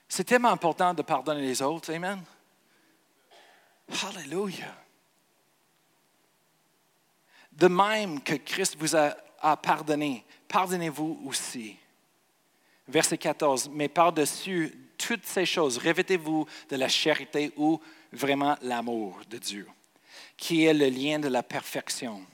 [0.07, 1.93] C'est tellement important de pardonner les autres.
[1.93, 2.23] Amen.
[3.89, 4.84] Hallelujah.
[7.55, 9.15] De même que Christ vous a,
[9.57, 11.77] pardonné, pardonnez-vous aussi.
[12.87, 17.79] Verset 14, mais par-dessus toutes ces choses, revêtez-vous de la charité ou
[18.11, 19.67] vraiment l'amour de Dieu,
[20.37, 22.25] qui est le lien de la perfection.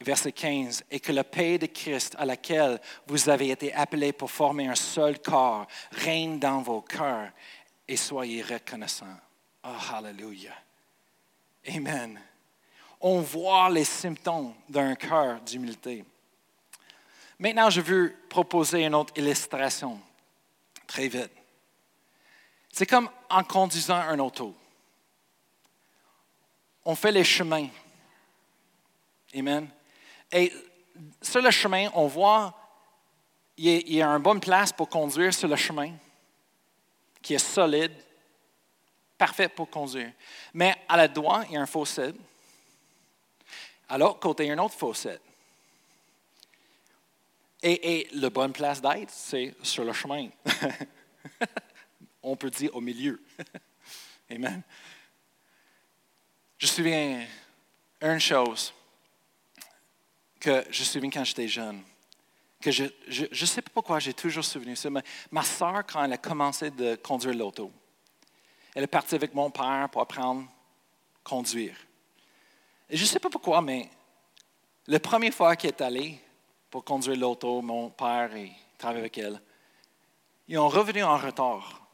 [0.00, 4.30] Verset 15, et que la paix de Christ à laquelle vous avez été appelés pour
[4.30, 7.30] former un seul corps règne dans vos cœurs
[7.86, 9.20] et soyez reconnaissants.
[9.64, 10.56] Oh, hallelujah.
[11.68, 12.18] Amen
[13.02, 16.04] on voit les symptômes d'un cœur d'humilité.
[17.38, 20.00] Maintenant, je veux proposer une autre illustration,
[20.86, 21.32] très vite.
[22.72, 24.54] C'est comme en conduisant un auto.
[26.84, 27.68] On fait les chemins.
[29.34, 29.68] Amen.
[30.30, 30.52] Et
[31.20, 32.54] sur le chemin, on voit
[33.56, 35.92] il y a une bonne place pour conduire sur le chemin,
[37.20, 37.92] qui est solide,
[39.18, 40.12] parfait pour conduire.
[40.54, 41.66] Mais à la droite, il y a un
[43.88, 45.20] alors, côté un autre fossette.
[47.62, 50.28] Et, et la bonne place d'être, c'est sur le chemin.
[52.22, 53.22] On peut dire au milieu.
[54.30, 54.62] Amen.
[56.58, 57.26] Je me souviens
[58.00, 58.72] une chose
[60.40, 61.82] que je me souviens quand j'étais jeune,
[62.60, 66.12] que je ne sais pas pourquoi j'ai toujours souvenu ça, mais ma soeur, quand elle
[66.12, 67.70] a commencé de conduire l'auto,
[68.74, 71.76] elle est partie avec mon père pour apprendre à conduire.
[72.92, 73.88] Je ne sais pas pourquoi, mais
[74.86, 76.20] la première fois qu'elle est allée
[76.68, 79.40] pour conduire l'auto, mon père et travailler avec elle,
[80.46, 81.86] ils ont revenu en retard.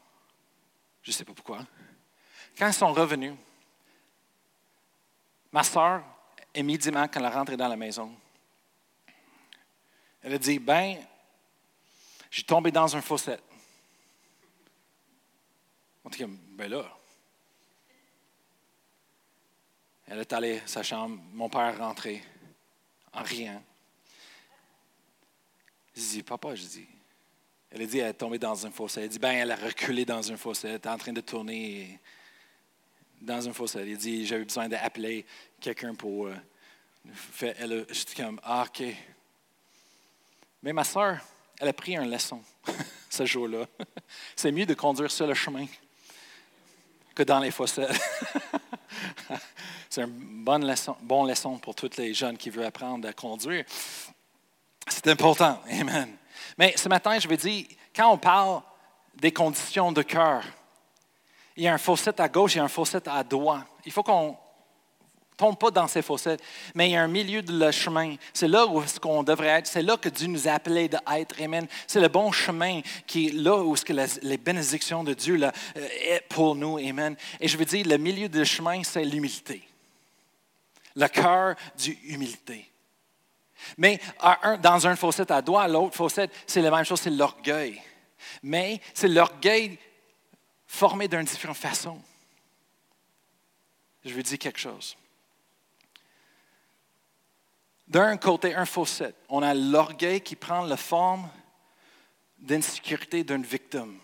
[1.01, 1.59] Je ne sais pas pourquoi.
[2.57, 3.33] Quand ils sont revenus,
[5.53, 6.03] ma soeur,
[6.53, 8.13] immédiatement, quand elle est rentrée dans la maison,
[10.21, 10.97] elle a dit, ben,
[12.29, 13.41] j'ai tombé dans un fossette.
[16.03, 16.98] On dit, ben là,
[20.11, 22.23] Elle est allée à sa chambre, mon père est rentré
[23.13, 23.61] en riant.
[25.95, 26.87] Je dis, papa, je dis.
[27.69, 29.01] Elle a dit, elle est tombée dans un fossé.
[29.01, 30.67] Elle dit, ben, elle a reculé dans un fossé.
[30.69, 31.99] Elle était en train de tourner
[33.21, 33.81] dans un fossé.
[33.81, 35.27] Elle a dit, j'avais besoin d'appeler
[35.59, 36.35] quelqu'un pour euh.
[37.41, 37.85] Elle
[38.17, 38.83] comme, ah, OK.
[40.63, 41.19] Mais ma soeur,
[41.59, 42.41] elle a pris une leçon
[43.11, 43.67] ce jour-là.
[44.35, 45.67] C'est mieux de conduire sur le chemin
[47.13, 47.85] que dans les fossés.
[49.89, 53.65] C'est une bonne leçon, bonne leçon pour tous les jeunes qui veulent apprendre à conduire.
[54.87, 55.59] C'est important.
[55.67, 56.15] Amen.
[56.57, 58.61] Mais ce matin, je vais dire, quand on parle
[59.15, 60.43] des conditions de cœur,
[61.57, 63.65] il y a un fossette à gauche et un fossette à droite.
[63.83, 64.37] Il faut qu'on
[65.35, 66.41] tombe pas dans ces fossettes,
[66.75, 68.15] mais il y a un milieu de le chemin.
[68.31, 69.67] C'est là où ce qu'on devrait être.
[69.67, 71.41] C'est là que Dieu nous a appelés d'être.
[71.41, 71.65] Amen.
[71.87, 75.51] C'est le bon chemin qui est là où ce que les bénédictions de Dieu là,
[75.77, 76.77] euh, est pour nous.
[76.77, 77.15] Amen.
[77.39, 79.68] Et je veux dire, le milieu du chemin, c'est l'humilité
[80.99, 82.69] le cœur d'humilité.
[83.77, 83.99] Mais
[84.61, 87.81] dans un fossette à doigt, l'autre fossette, c'est la même chose, c'est l'orgueil.
[88.43, 89.77] Mais c'est l'orgueil
[90.67, 91.99] formé d'une différente façon.
[94.05, 94.95] Je veux dire quelque chose.
[97.87, 101.29] D'un côté, un fossette, on a l'orgueil qui prend la forme
[102.37, 103.97] d'insécurité d'une victime.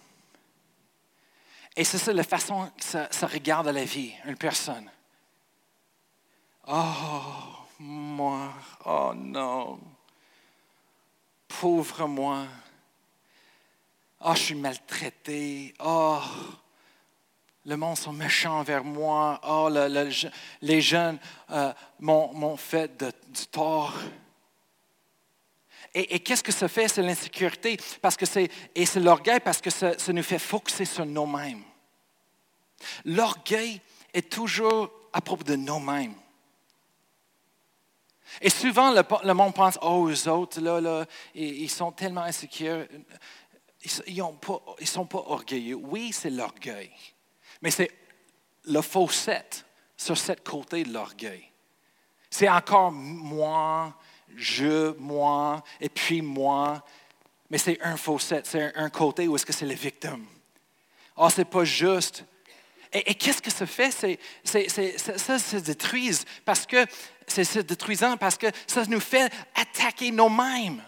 [1.76, 4.90] Et c'est ça la façon que ça, regarde la vie, une personne.
[6.68, 7.22] Oh,
[7.80, 8.54] moi,
[8.86, 9.80] oh non,
[11.48, 12.46] pauvre moi.
[14.22, 15.74] Oh, je suis maltraité.
[15.80, 16.20] Oh,
[17.66, 19.40] le monde sont méchants envers moi.
[19.48, 19.70] Oh,
[20.62, 21.20] les jeunes
[21.52, 23.94] euh, m'ont fait du tort.
[25.94, 26.90] Et, qu'est-ce que ça fait?
[26.90, 27.78] C'est l'insécurité?
[28.76, 31.64] Et c'est l'orgueil parce que ça, nous fait focuser sur nous-mêmes.
[33.06, 33.80] L'orgueil
[34.14, 36.14] est toujours à propos de nous-mêmes.
[38.42, 42.86] Et souvent, le, monde pense, oh, eux autres, là, là, ils, sont tellement insécures.
[44.08, 45.76] Ils ne sont pas orgueilleux.
[45.76, 46.92] Oui, c'est l'orgueil.
[47.62, 47.92] Mais c'est
[48.66, 49.46] le fausset
[49.96, 51.50] sur cette côté de l'orgueil.
[52.30, 53.96] C'est encore moi,
[54.36, 56.84] je, moi, et puis moi.
[57.50, 60.26] Mais c'est un fausset, c'est un, côté où est-ce que c'est les victimes.
[61.16, 62.26] Oh, c'est pas juste.
[62.92, 63.92] Et, qu'est-ce que ça fait?
[63.92, 66.86] ça se détruise parce que
[67.28, 70.82] c'est détruisant parce que ça nous fait attaquer nous-mêmes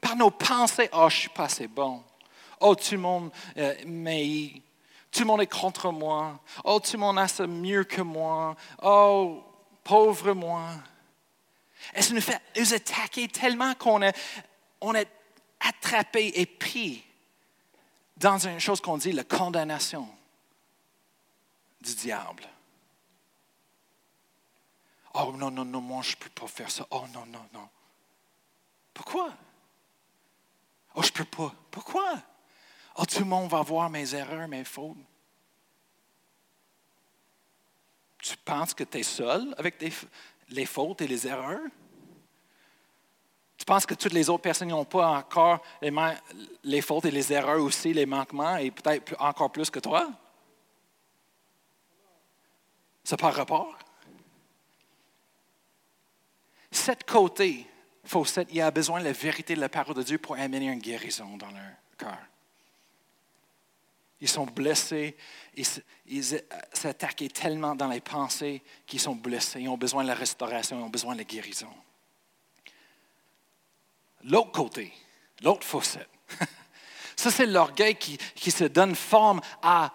[0.00, 0.88] par nos pensées.
[0.92, 2.02] Oh, je suis pas assez bon.
[2.60, 3.74] Oh, tout le monde euh,
[5.10, 6.40] tout le monde est contre moi.
[6.64, 8.54] Oh, tout le monde a ça mieux que moi.
[8.82, 9.42] Oh,
[9.82, 10.68] pauvre moi.
[11.94, 14.16] Et ça nous fait nous attaquer tellement qu'on est,
[14.80, 15.08] on est
[15.60, 17.04] attrapé et pris
[18.16, 20.08] dans une chose qu'on dit la condamnation
[21.80, 22.46] du diable.
[25.14, 26.86] Oh non, non, non, moi je ne peux pas faire ça.
[26.90, 27.68] Oh non, non, non.
[28.94, 29.30] Pourquoi?
[30.94, 31.54] Oh, je ne peux pas.
[31.70, 32.14] Pourquoi?
[32.96, 34.96] Oh, tout le monde va voir mes erreurs, mes fautes.
[38.18, 39.82] Tu penses que tu es seul avec
[40.48, 41.68] les fautes et les erreurs?
[43.56, 45.92] Tu penses que toutes les autres personnes n'ont pas encore les,
[46.64, 50.10] les, fautes et les erreurs aussi, les manquements, et peut-être encore plus que toi?
[53.04, 53.76] Ça par rapport?
[56.70, 57.66] Cette côté,
[58.04, 60.78] faussette, il a besoin de la vérité de la parole de Dieu pour amener une
[60.78, 62.18] guérison dans leur cœur.
[64.20, 65.16] Ils sont blessés,
[65.56, 69.62] ils s'attaquent tellement dans les pensées qu'ils sont blessés.
[69.62, 71.72] Ils ont besoin de la restauration, ils ont besoin de la guérison.
[74.24, 74.92] L'autre côté,
[75.42, 76.10] l'autre fossette,
[77.16, 79.92] ça c'est l'orgueil qui se donne forme à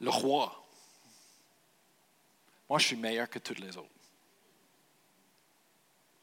[0.00, 0.60] le roi.
[2.68, 3.88] Moi, je suis meilleur que tous les autres.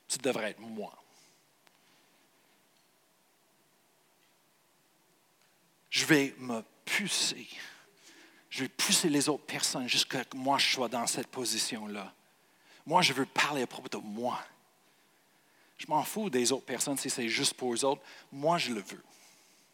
[0.08, 0.94] Tu devrais être moi.
[5.90, 7.48] Je vais me pousser.
[8.50, 12.14] Je vais pousser les autres personnes jusqu'à ce que moi je sois dans cette position-là.
[12.86, 14.40] Moi, je veux parler à propos de moi.
[15.78, 18.02] Je m'en fous des autres personnes si c'est juste pour eux autres.
[18.32, 19.04] Moi, je le veux.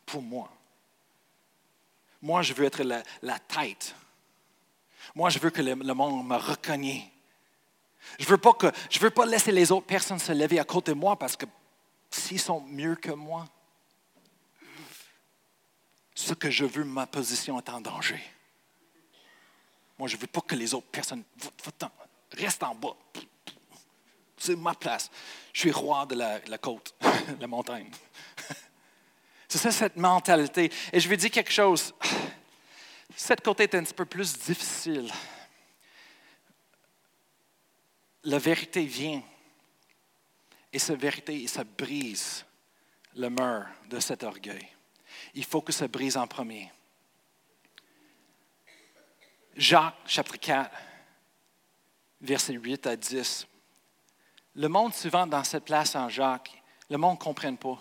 [0.05, 0.51] Pour moi.
[2.21, 3.95] Moi, je veux être la, tête.
[5.13, 7.03] Moi, je veux que le, monde me reconnaisse.
[8.19, 8.51] Je ne veux, pas
[8.99, 11.45] veux pas laisser les autres personnes se lever à côté de moi parce que
[12.09, 13.45] s'ils sont mieux que moi,
[16.15, 18.21] ce que je veux, ma position est en danger.
[19.97, 21.23] Moi, je ne veux pas que les autres personnes
[22.31, 22.95] restent en bas.
[24.37, 25.09] C'est ma place.
[25.53, 26.95] Je suis roi de la, la côte,
[27.39, 27.89] la montagne.
[29.47, 30.71] C'est ça, cette mentalité.
[30.91, 31.93] Et je vais dire quelque chose.
[33.15, 35.11] Cette côté est un petit peu plus difficile.
[38.23, 39.21] La vérité vient.
[40.71, 42.45] Et cette vérité, ça brise
[43.15, 44.73] le mur de cet orgueil
[45.33, 46.71] il faut que ça brise en premier.
[49.55, 50.71] Jacques, chapitre 4,
[52.21, 53.47] versets 8 à 10.
[54.55, 57.79] Le monde, souvent, dans cette place en Jacques, le monde ne comprenne pas.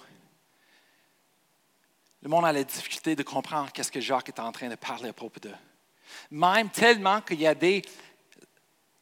[2.23, 5.09] Le monde a la difficulté de comprendre qu'est-ce que Jacques est en train de parler
[5.09, 5.55] à propos d'eux.
[6.31, 7.83] Même tellement qu'il y a des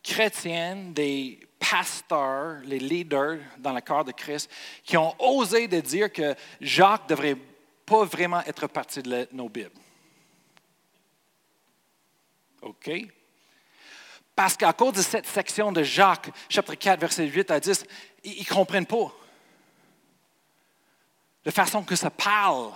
[0.02, 4.50] chrétiens, des pasteurs, les leaders dans le corps de Christ,
[4.84, 7.36] qui ont osé de dire que Jacques devrait
[7.84, 9.70] pas vraiment être partie de nos Bibles.
[12.62, 12.90] OK?
[14.34, 17.84] Parce qu'à cause de cette section de Jacques, chapitre 4, verset 8 à 10,
[18.24, 19.12] ils ne comprennent pas.
[21.44, 22.72] La façon que ça parle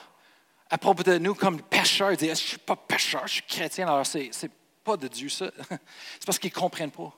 [0.71, 3.43] à propos de nous comme pécheurs, ils disent Je ne suis pas pécheur, je suis
[3.43, 3.87] chrétien.
[3.87, 4.51] Alors, ce n'est
[4.85, 5.51] pas de Dieu, ça.
[5.69, 7.13] C'est parce qu'ils ne comprennent pas.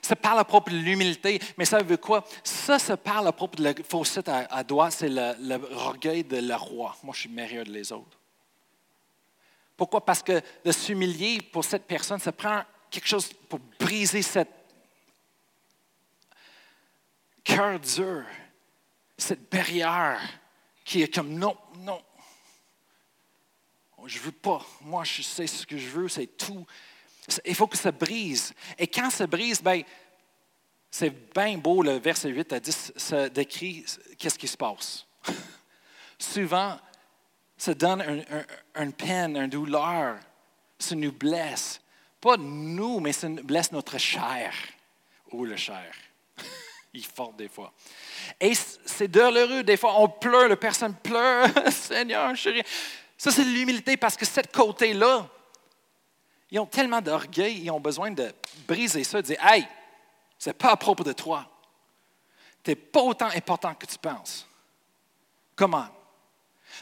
[0.00, 2.24] Ça parle à propos de l'humilité, mais ça veut quoi?
[2.44, 6.54] Ça, ça parle à propos de la fausseté à, à doigt, c'est l'orgueil de le
[6.54, 6.96] roi.
[7.02, 8.16] Moi, je suis meilleur de les autres.
[9.76, 10.04] Pourquoi?
[10.04, 14.48] Parce que de s'humilier pour cette personne, ça prend quelque chose pour briser cette
[17.44, 18.24] cœur dur,
[19.16, 20.20] cette barrière
[20.84, 22.00] qui est comme non, non.
[24.06, 24.64] Je veux pas.
[24.80, 26.66] Moi, je sais ce que je veux, c'est tout.
[27.44, 28.54] Il faut que ça brise.
[28.78, 29.82] Et quand ça brise, ben,
[30.90, 33.84] c'est bien beau, le verset 8 à 10, ça décrit
[34.16, 35.06] qu'est-ce qui se passe.
[36.18, 36.78] Souvent,
[37.56, 38.24] ça donne
[38.76, 40.18] une peine, une douleur.
[40.78, 41.80] Ça nous blesse.
[42.20, 44.54] Pas nous, mais ça blesse notre chair.
[45.32, 45.92] Ou le chair.
[46.94, 47.72] Il fort des fois.
[48.40, 49.62] Et c'est douloureux.
[49.62, 51.48] Des fois, on pleure, la personne pleure.
[51.72, 52.62] Seigneur, chérie.
[53.18, 55.28] Ça, c'est l'humilité parce que cette côté-là,
[56.52, 58.32] ils ont tellement d'orgueil, ils ont besoin de
[58.66, 59.66] briser ça, de dire Hey,
[60.38, 61.50] c'est pas à propos de toi.
[62.62, 64.46] Tu n'es pas autant important que tu penses.
[65.56, 65.88] Comment?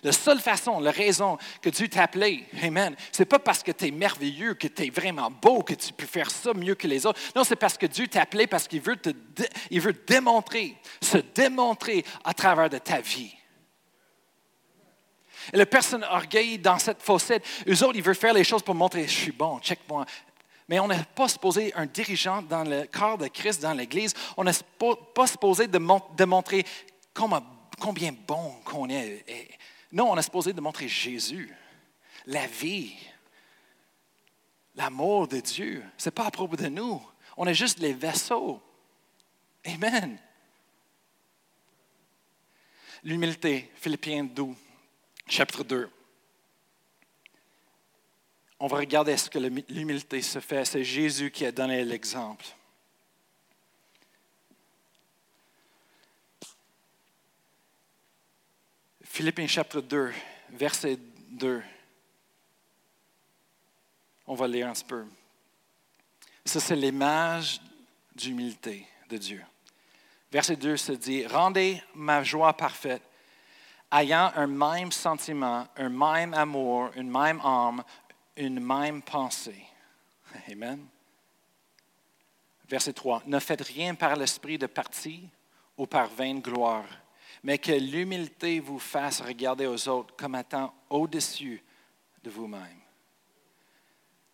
[0.03, 3.87] La seule façon, la raison que Dieu t'a appelé, Amen, c'est pas parce que tu
[3.87, 7.07] es merveilleux, que tu es vraiment beau, que tu peux faire ça mieux que les
[7.07, 7.18] autres.
[7.34, 9.11] Non, c'est parce que Dieu t'a appelé parce qu'il veut te
[9.70, 13.34] il démontrer, se démontrer à travers de ta vie.
[15.53, 18.74] Et la personne orgueille dans cette fossette, eux autres, ils veulent faire les choses pour
[18.74, 20.05] montrer, je suis bon, check-moi.
[20.68, 24.44] Mais on n'est pas supposé, un dirigeant dans le corps de Christ, dans l'Église, on
[24.44, 26.64] n'est pas supposé de, montrer
[27.14, 29.24] combien bon qu'on est.
[29.92, 31.55] Non, on est supposé de montrer Jésus,
[32.26, 32.94] la vie,
[34.74, 35.84] l'amour de Dieu.
[35.97, 37.01] Ce n'est pas à propos de nous.
[37.36, 38.61] On est juste les vaisseaux.
[39.64, 40.18] Amen.
[43.05, 44.57] L'humilité, Philippiens 12
[45.27, 45.91] chapitre 2.
[48.59, 50.64] On va regarder ce que l'humilité se fait.
[50.64, 52.45] C'est Jésus qui a donné l'exemple.
[59.03, 60.12] Philippiens chapitre 2,
[60.51, 60.99] verset
[61.31, 61.62] 2.
[64.27, 65.07] On va lire un peu.
[66.45, 67.61] Ça, c'est l'image
[68.14, 69.43] d'humilité de Dieu.
[70.31, 73.03] Verset 2 se dit, Rendez ma joie parfaite
[73.93, 77.82] ayant un même sentiment, un même amour, une même âme,
[78.37, 79.64] une même pensée.
[80.51, 80.87] Amen.
[82.68, 83.22] Verset 3.
[83.26, 85.28] Ne faites rien par l'esprit de parti
[85.76, 86.87] ou par vaine gloire,
[87.43, 91.62] mais que l'humilité vous fasse regarder aux autres comme étant au-dessus
[92.22, 92.80] de vous-même.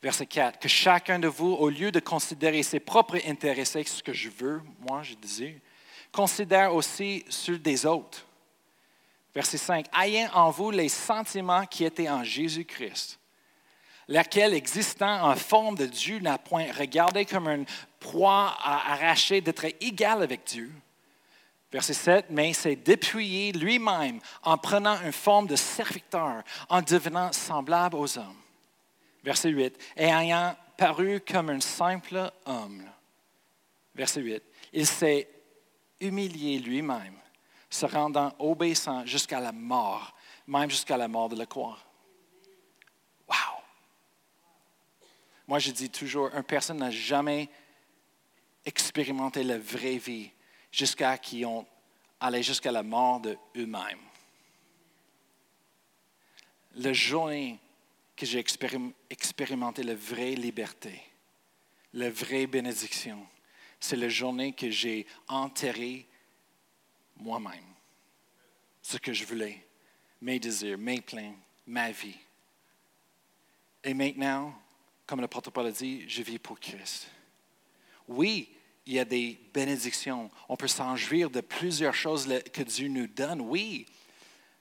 [0.02, 0.58] Verset 4.
[0.58, 4.30] Que chacun de vous, au lieu de considérer ses propres intérêts, c'est ce que je
[4.30, 5.60] veux, moi je disais,
[6.10, 8.26] considère aussi ceux des autres.
[9.34, 9.86] Verset 5.
[9.98, 13.18] Ayant en vous les sentiments qui étaient en Jésus-Christ,
[14.08, 17.66] laquelle, existant en forme de Dieu, n'a point regardé comme une
[17.98, 20.70] proie à arracher d'être égal avec Dieu.
[21.72, 27.96] Verset 7, mais s'est dépouillé lui-même en prenant une forme de serviteur, en devenant semblable
[27.96, 28.36] aux hommes.
[29.24, 32.82] Verset 8, et ayant paru comme un simple homme.
[33.94, 34.42] Verset 8,
[34.74, 35.28] il s'est
[36.00, 37.21] humilié lui-même
[37.72, 40.14] se rendant obéissant jusqu'à la mort,
[40.46, 41.78] même jusqu'à la mort de la croix.
[43.26, 43.62] Wow!
[45.48, 47.48] Moi, je dis toujours, une personne n'a jamais
[48.66, 50.30] expérimenté la vraie vie
[50.70, 51.66] jusqu'à qui ont
[52.20, 54.06] allé jusqu'à la mort de eux-mêmes.
[56.74, 57.58] La journée
[58.14, 58.44] que j'ai
[59.08, 61.02] expérimenté la vraie liberté,
[61.94, 63.26] la vraie bénédiction,
[63.80, 66.06] c'est la journée que j'ai enterré
[67.22, 67.64] moi-même.
[68.82, 69.64] Ce que je voulais,
[70.20, 71.34] mes désirs, mes plans,
[71.66, 72.18] ma vie.
[73.84, 74.54] Et maintenant,
[75.06, 77.08] comme le Paul a dit, je vis pour Christ.
[78.08, 78.54] Oui,
[78.86, 80.30] il y a des bénédictions.
[80.48, 83.86] On peut s'en jouir de plusieurs choses que Dieu nous donne, oui.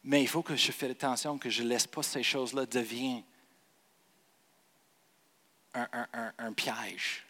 [0.04, 3.24] Mais il faut que je fasse attention que je ne laisse pas ces choses-là devenir
[5.74, 7.26] un piège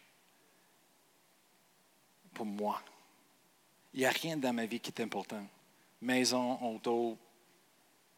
[2.34, 2.82] pour moi.
[3.94, 5.46] Il n'y a rien dans ma vie qui est important.
[6.00, 7.18] Maison, auto,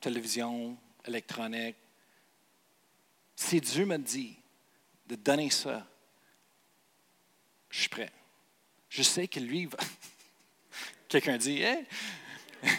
[0.00, 1.76] télévision, électronique.
[3.34, 4.36] Si Dieu me dit
[5.06, 5.86] de donner ça,
[7.70, 8.12] je suis prêt.
[8.88, 9.78] Je sais que lui va.
[11.08, 11.84] Quelqu'un dit, hey!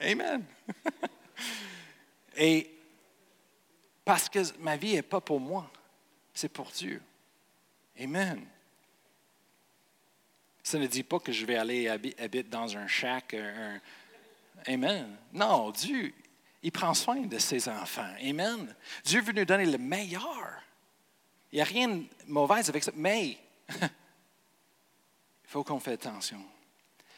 [0.00, 0.44] Amen.
[2.36, 2.70] Et
[4.04, 5.70] parce que ma vie n'est pas pour moi,
[6.32, 7.02] c'est pour Dieu.
[7.98, 8.44] Amen.
[10.74, 13.36] Ça ne dit pas que je vais aller habiter dans un shack.
[14.66, 15.06] Amen.
[15.32, 16.12] Non, Dieu,
[16.64, 18.12] il prend soin de ses enfants.
[18.20, 18.74] Amen.
[19.04, 20.64] Dieu veut nous donner le meilleur.
[21.52, 23.38] Il n'y a rien de mauvais avec ça, mais
[23.70, 23.88] il
[25.44, 26.42] faut qu'on fasse attention.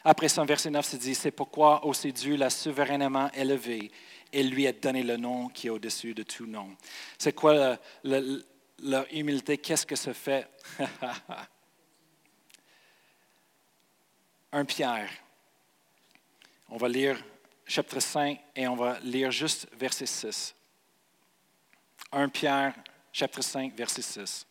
[0.03, 3.89] Après son verset 9 se dit, c'est pourquoi aussi Dieu l'a souverainement élevé
[4.31, 6.77] et lui a donné le nom qui est au-dessus de tout nom.
[7.17, 9.57] C'est quoi leur humilité?
[9.57, 10.47] Qu'est-ce que ça fait?
[14.51, 15.09] 1 Pierre.
[16.69, 17.23] On va lire
[17.65, 20.55] chapitre 5 et on va lire juste verset 6.
[22.11, 22.73] 1 Pierre,
[23.11, 24.47] chapitre 5, verset 6.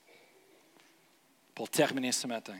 [1.54, 2.58] Pour terminer ce matin.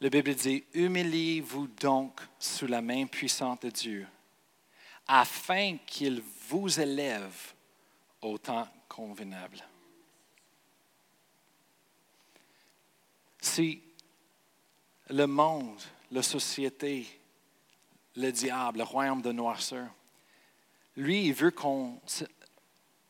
[0.00, 4.06] La Bible dit, humiliez-vous donc sous la main puissante de Dieu,
[5.08, 7.54] afin qu'il vous élève
[8.22, 9.58] au temps convenable.
[13.48, 13.82] Si
[15.08, 15.80] le monde,
[16.10, 17.06] la société,
[18.14, 19.88] le diable, le royaume de noirceur,
[20.96, 21.98] lui, il veut qu'on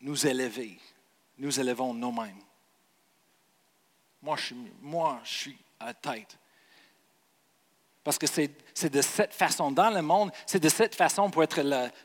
[0.01, 0.61] nous élève,
[1.39, 2.41] nous élevons nous-mêmes.
[4.23, 6.39] Moi, je suis, moi, je suis à tête.
[8.05, 11.61] Parce que c'est de cette façon, dans le monde, c'est de cette façon pour être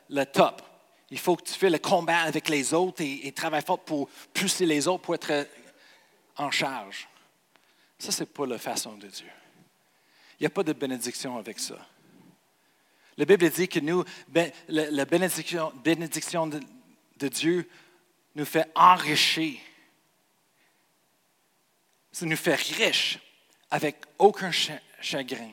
[0.09, 0.63] le, top.
[1.11, 4.09] Il faut que tu fais le combat avec les autres et, et travailles fort pour
[4.33, 5.47] pousser les autres pour être
[6.35, 7.07] en charge.
[8.03, 9.29] Ça, ce n'est pas la façon de Dieu.
[10.37, 11.77] Il n'y a pas de bénédiction avec ça.
[13.15, 17.69] La Bible dit que nous, ben, la, bénédiction, de, Dieu
[18.35, 19.57] nous fait enrichir.
[22.11, 23.19] Ça nous fait riche
[23.71, 24.51] avec aucun
[24.99, 25.51] chagrin.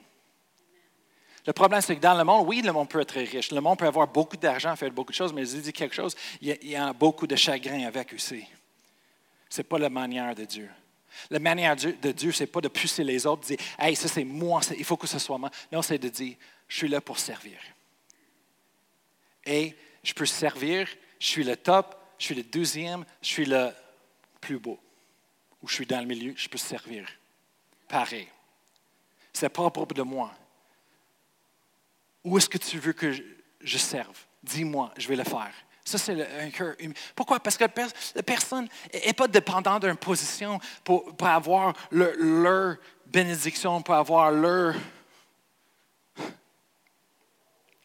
[1.46, 3.52] Le problème, c'est que dans le monde, oui, le monde peut être riche.
[3.52, 6.16] Le monde peut avoir beaucoup d'argent, faire beaucoup de choses, mais il dit quelque chose,
[6.40, 8.44] il y a, beaucoup de chagrin avec aussi.
[9.48, 10.68] Ce n'est pas la manière de Dieu.
[11.30, 14.08] La manière de Dieu, ce n'est pas de pousser les autres, de dire, hey, ça
[14.08, 15.50] c'est moi, il faut que ce soit moi.
[15.72, 16.36] Non, c'est de dire,
[16.68, 17.58] je suis là pour servir.
[19.44, 20.88] Et je peux servir,
[21.18, 23.70] je suis le top, je suis le deuxième, je suis le
[24.40, 24.78] plus beau.
[25.62, 27.08] Ou je suis dans le milieu, je peux servir.
[27.88, 28.28] Pareil.
[29.32, 30.32] Ce n'est pas propre de moi.
[32.24, 33.12] Où est-ce que tu veux que
[33.60, 34.26] je, serve?
[34.42, 35.52] Dis-moi, je vais le faire.
[35.90, 36.94] Ça, c'est un cœur humain.
[37.16, 37.40] Pourquoi?
[37.40, 42.76] Parce que la personne n'est pas dépendante d'une position pour, avoir leur
[43.06, 44.76] bénédiction, pour avoir leur...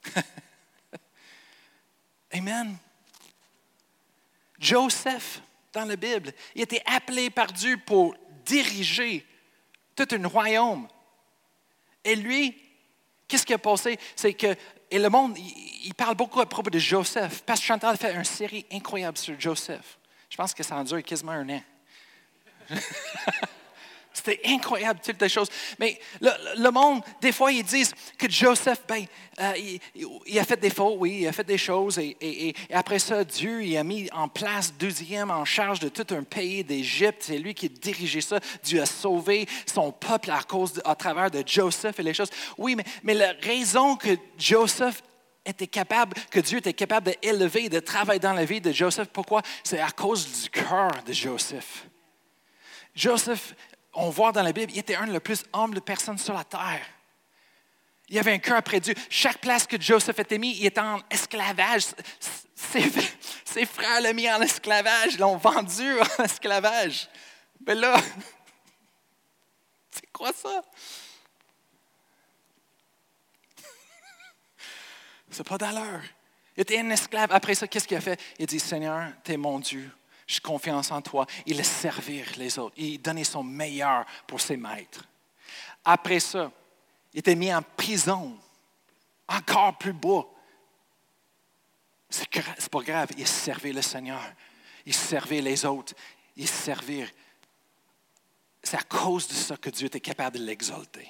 [2.31, 2.77] Amen.
[4.59, 5.41] Joseph,
[5.73, 9.25] dans la Bible, il était appelé par Dieu pour diriger
[9.95, 10.87] tout un royaume.
[12.03, 12.55] Et lui,
[13.27, 13.97] qu'est-ce qui a passé?
[14.15, 14.55] C'est que,
[14.91, 17.41] et le monde, il, parle beaucoup à propos de Joseph.
[17.43, 19.97] Pasteur Chantal a fait une série incroyable sur Joseph.
[20.29, 21.61] Je pense que ça en dure quasiment un an.
[24.15, 25.49] C'était incroyable, toutes les choses.
[25.77, 29.05] Mais le, monde, des fois, ils disent que Joseph, ben,
[29.41, 29.77] euh,
[30.25, 31.99] il, a fait des fautes, oui, il a fait des choses.
[31.99, 36.23] Et, après ça, Dieu, il a mis en place deuxième en charge de tout un
[36.23, 37.23] pays d'Égypte.
[37.23, 38.39] C'est lui qui dirigé ça.
[38.63, 42.29] Dieu a sauvé son peuple à, cause à travers de Joseph et les choses.
[42.57, 45.03] Oui, mais, mais la raison que Joseph
[45.45, 49.41] était capable, que Dieu était capable d'élever, de travailler dans la vie de Joseph, pourquoi?
[49.63, 51.87] C'est à cause du cœur de Joseph.
[52.95, 53.53] Joseph
[53.95, 56.85] on voit dans la Bible, il était un des plus humbles personnes sur la terre.
[58.07, 58.93] Il avait un cœur après Dieu.
[59.09, 61.85] Chaque place que Joseph était mis, il était en esclavage.
[62.53, 67.09] Ses, frères l'ont mis en esclavage, l'ont vendu en esclavage.
[67.65, 67.95] Mais là,
[69.91, 70.61] c'est quoi ça?
[75.31, 76.03] C'est pas d'allure.
[76.55, 77.31] Il était un esclave.
[77.31, 78.19] Après ça, qu'est-ce qu'il a fait?
[78.37, 79.91] Il a dit, Seigneur, tu es mon Dieu.
[80.27, 81.25] J'ai confiance en toi.
[81.45, 82.75] Il laisse servir les autres.
[82.77, 85.07] Il donnait son meilleur pour ses maîtres.
[85.83, 86.51] Après ça,
[87.13, 88.37] il était mis en prison,
[89.27, 90.31] encore plus beau.
[92.09, 94.21] C'est pas grave, il servait le Seigneur.
[94.85, 95.93] Il servait les autres.
[96.35, 97.07] Il servait.
[98.63, 101.07] C'est à cause de ça que Dieu était capable de l'exalter.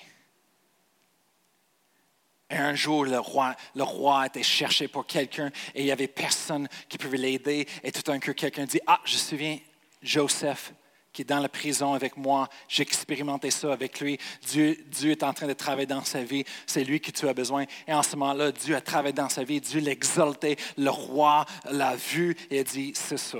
[2.49, 6.07] Et un jour, le roi, le roi était cherché pour quelqu'un et il n'y avait
[6.07, 7.67] personne qui pouvait l'aider.
[7.83, 9.57] Et tout d'un coup, quelqu'un dit, ah, je me souviens,
[10.03, 10.73] Joseph,
[11.11, 14.19] qui est dans la prison avec moi, j'ai expérimenté ça avec lui.
[14.45, 16.43] Dieu, Dieu est en train de travailler dans sa vie.
[16.67, 17.65] C'est lui que tu as besoin.
[17.87, 19.59] Et en ce moment-là, Dieu a travaillé dans sa vie.
[19.59, 20.57] Dieu l'exaltait.
[20.77, 23.39] Le roi l'a vu et a dit, c'est ça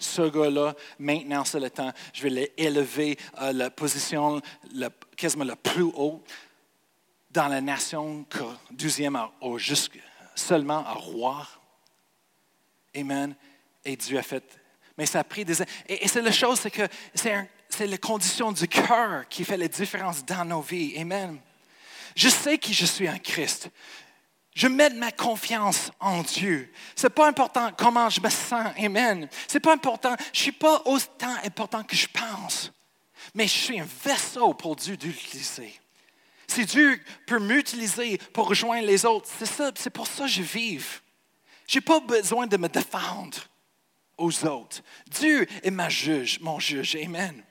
[0.00, 4.40] ce gars-là, maintenant c'est le temps, je vais l'élever à la position
[5.16, 6.22] quasiment la plus haute
[7.38, 8.26] dans la nation
[8.72, 9.60] deuxième au,
[10.34, 11.46] seulement à roi.
[12.96, 13.36] Amen.
[13.84, 14.42] Et Dieu a fait.
[14.96, 15.62] Mais ça a pris des.
[15.62, 19.68] Et, et c'est la chose, c'est que c'est la condition du cœur qui fait la
[19.68, 20.98] différence dans nos vies.
[20.98, 21.38] Amen.
[22.16, 23.70] Je sais qui je suis en Christ.
[24.56, 26.72] Je mets ma confiance en Dieu.
[26.96, 28.66] Ce n'est pas important comment je me sens.
[28.76, 29.28] Amen.
[29.46, 30.16] Ce n'est pas important.
[30.32, 32.72] Je suis pas autant important que je pense.
[33.32, 35.78] Mais je suis un vaisseau pour Dieu d'utiliser.
[36.48, 40.42] Si Dieu peut m'utiliser pour rejoindre les autres, c'est ça, c'est pour ça que je
[40.42, 41.00] vive.
[41.66, 43.38] Je n'ai pas besoin de me défendre
[44.16, 44.82] aux autres.
[45.08, 46.96] Dieu est ma juge, mon juge.
[46.96, 47.44] Amen.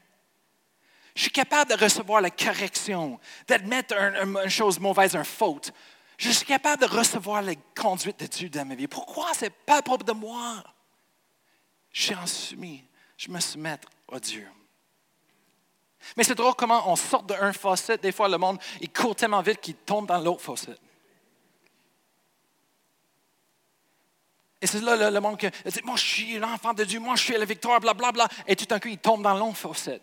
[1.15, 5.71] Je suis capable de recevoir la correction, d'admettre une chose mauvaise, une faute.
[6.17, 8.87] Je suis capable de recevoir la conduite de Dieu dans ma vie.
[8.87, 9.33] Pourquoi?
[9.35, 10.63] Ce n'est pas propre de moi.
[11.91, 12.83] Je suis en soumis.
[13.17, 13.79] Je me soumets
[14.11, 14.47] à Dieu.
[16.15, 17.97] Mais c'est drôle comment on sort d'un fossé.
[17.97, 20.73] Des fois, le monde, il court tellement vite qu'il tombe dans l'autre fossé.
[24.61, 27.23] Et c'est là le, monde qui dit Moi, je suis l'enfant de Dieu, moi, je
[27.23, 28.11] suis la victoire, blablabla.
[28.11, 28.43] Bla, bla.
[28.47, 30.01] Et tout d'un coup, il tombe dans l'autre fossé.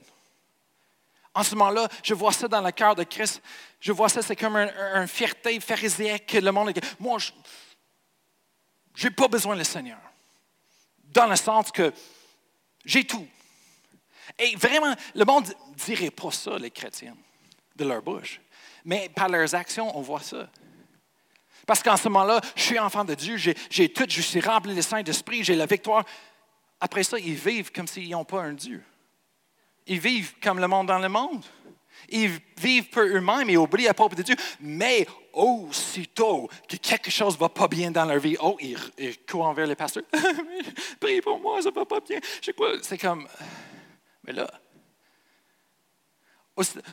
[1.34, 3.42] En ce moment-là, je vois ça dans le cœur de Christ.
[3.80, 6.72] Je vois ça, c'est comme un, fierté pharisiaque que le monde.
[7.00, 7.18] Moi,
[8.94, 9.98] je n'ai pas besoin du Seigneur.
[11.02, 11.92] Dans le sens que
[12.84, 13.26] j'ai tout.
[14.38, 17.16] Et vraiment, le monde ne dirait pas ça, les chrétiens,
[17.76, 18.40] de leur bouche.
[18.84, 20.48] Mais par leurs actions, on voit ça.
[21.66, 24.80] Parce qu'en ce moment-là, je suis enfant de Dieu, j'ai tout, je suis rempli de
[24.80, 26.04] Saint-Esprit, j'ai la victoire.
[26.80, 28.82] Après ça, ils vivent comme s'ils n'ont pas un Dieu.
[29.86, 31.44] Ils vivent comme le monde dans le monde.
[32.10, 34.36] Ils vivent pour eux-mêmes et oublient la propre de Dieu.
[34.60, 38.78] Mais aussitôt que quelque chose ne va pas bien dans leur vie, oh, ils,
[39.26, 40.04] courent envers les pasteurs.
[41.00, 42.18] Prie pour moi, ça ne va pas bien.
[42.82, 43.26] C'est comme,
[44.24, 44.50] mais là,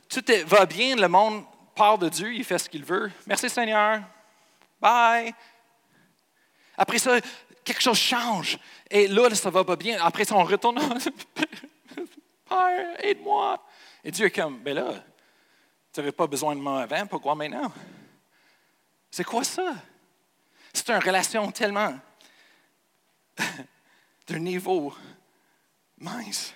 [0.09, 1.43] tout va bien, le monde
[1.75, 3.11] part de Dieu, il fait ce qu'il veut.
[3.25, 4.01] Merci Seigneur.
[4.79, 5.34] Bye.
[6.77, 7.19] Après ça,
[7.63, 8.57] quelque chose change.
[8.89, 10.03] Et là, ça va pas bien.
[10.03, 10.79] Après ça, on retourne.
[12.49, 13.63] Père, aide-moi.
[14.03, 14.93] Et Dieu est comme, ben là,
[15.93, 17.71] tu n'avais pas besoin de moi avant, pourquoi maintenant?
[19.09, 19.75] C'est quoi ça?
[20.73, 21.93] C'est une relation tellement
[24.27, 24.93] d'un niveau
[25.97, 26.53] mince.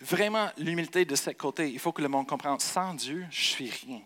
[0.00, 3.70] Vraiment, l'humilité de ce côté, il faut que le monde comprenne, sans Dieu, je suis
[3.70, 4.02] rien.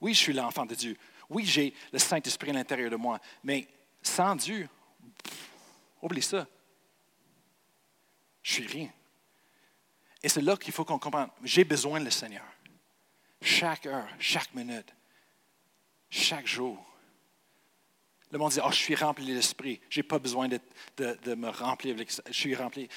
[0.00, 0.96] Oui, je suis l'enfant de Dieu.
[1.28, 3.20] Oui, j'ai le Saint-Esprit à l'intérieur de moi.
[3.42, 3.66] Mais
[4.02, 4.68] sans Dieu,
[6.00, 6.46] oublie ça.
[8.42, 8.90] Je suis rien.
[10.22, 11.28] Et c'est là qu'il faut qu'on comprenne.
[11.44, 12.44] J'ai besoin du Seigneur.
[13.42, 14.92] Chaque heure, chaque minute,
[16.08, 16.78] chaque jour.
[18.30, 19.80] Le monde dit, oh, je suis rempli de l'Esprit.
[19.88, 20.60] Je n'ai pas besoin de,
[20.96, 21.94] de, me remplir.
[21.94, 22.88] Avec, je suis rempli.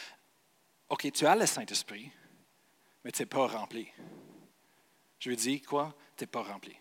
[0.93, 2.11] OK, tu as le Saint-Esprit,
[3.03, 3.87] mais tu n'es pas rempli.
[5.17, 5.91] Je lui dis, quoi?
[6.15, 6.75] Tu n'es pas rempli.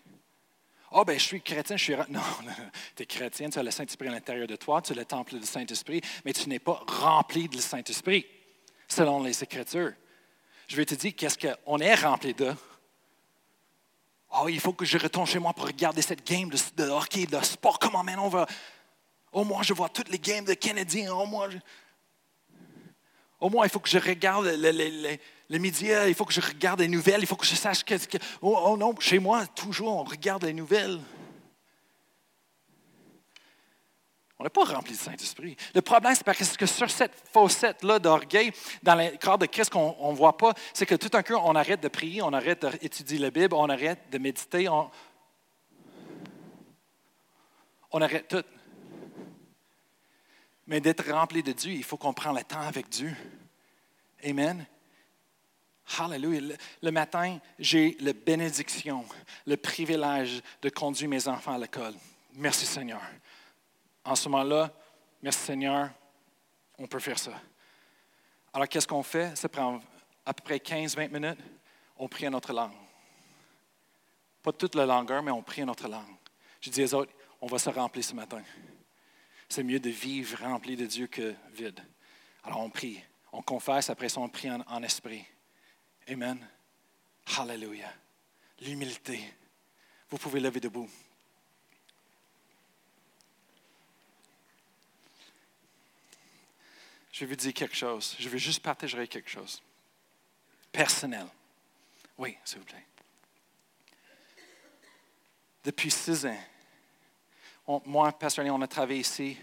[0.91, 1.95] Oh, ben, je suis chrétien, je suis.
[2.09, 2.21] Non,
[2.95, 5.39] tu es chrétien, tu as le Saint-Esprit à l'intérieur de toi, tu as le temple
[5.39, 8.27] du Saint-Esprit, mais tu n'es pas rempli du Saint-Esprit,
[8.87, 9.93] selon les Écritures.
[10.67, 12.53] Je vais te dire qu'est-ce qu'on est rempli de?
[14.29, 17.41] Oh, il faut que je retourne chez moi pour regarder cette game de, hockey, de
[17.41, 17.79] sport.
[17.79, 18.45] Comment maintenant on va.
[19.31, 21.11] Oh, moi, je vois toutes les games de Canadiens.
[21.15, 21.49] Oh, moi.
[23.43, 26.87] Au moins, il faut que je regarde les, médias, il faut que je regarde les
[26.87, 27.95] nouvelles, il faut que je sache que.
[28.41, 30.97] Oh, oh non, chez moi, toujours, on regarde les nouvelles.
[34.39, 35.57] On n'est pas rempli du Saint-Esprit.
[35.75, 40.11] Le problème, c'est parce que sur cette fossette-là d'orgueil, dans le corps de Christ qu'on
[40.11, 43.17] ne voit pas, c'est que tout un coup, on arrête de prier, on arrête d'étudier
[43.17, 44.89] la Bible, on arrête de méditer, on
[47.91, 48.45] arrête tout.
[50.67, 53.13] Mais d'être rempli de Dieu, il faut qu'on prenne le temps avec Dieu.
[54.23, 54.65] Amen.
[55.97, 56.55] Hallelujah.
[56.81, 59.05] Le, matin, j'ai la bénédiction,
[59.45, 61.93] le privilège de conduire mes enfants à l'école.
[62.35, 63.01] Merci Seigneur.
[64.05, 64.71] En ce moment-là,
[65.21, 65.89] merci Seigneur,
[66.77, 67.33] on peut faire ça.
[68.53, 69.35] Alors, qu'est-ce qu'on fait?
[69.35, 69.81] Ça prend
[70.25, 71.39] à peu près 15-20 minutes.
[71.97, 72.71] On prie en notre langue.
[74.41, 76.15] Pas toute la longueur, mais on prie en notre langue.
[76.61, 77.11] Je dis aux autres,
[77.41, 78.41] on va se remplir ce matin
[79.53, 81.79] c'est mieux de vivre rempli de Dieu que vide.
[82.43, 82.99] Alors on prie,
[83.31, 85.23] on confesse, après ça on prie en, esprit.
[86.09, 86.43] Amen.
[87.37, 87.93] Hallelujah.
[88.61, 89.19] L'humilité.
[90.09, 90.89] Vous pouvez lever debout.
[97.11, 98.15] Je vais vous dire quelque chose.
[98.17, 99.61] Je vais juste partager quelque chose.
[100.71, 101.27] Personnel.
[102.17, 102.85] Oui, s'il vous plaît.
[105.63, 106.43] Depuis six ans,
[107.85, 109.37] moi, Pasteur on a travaillé ici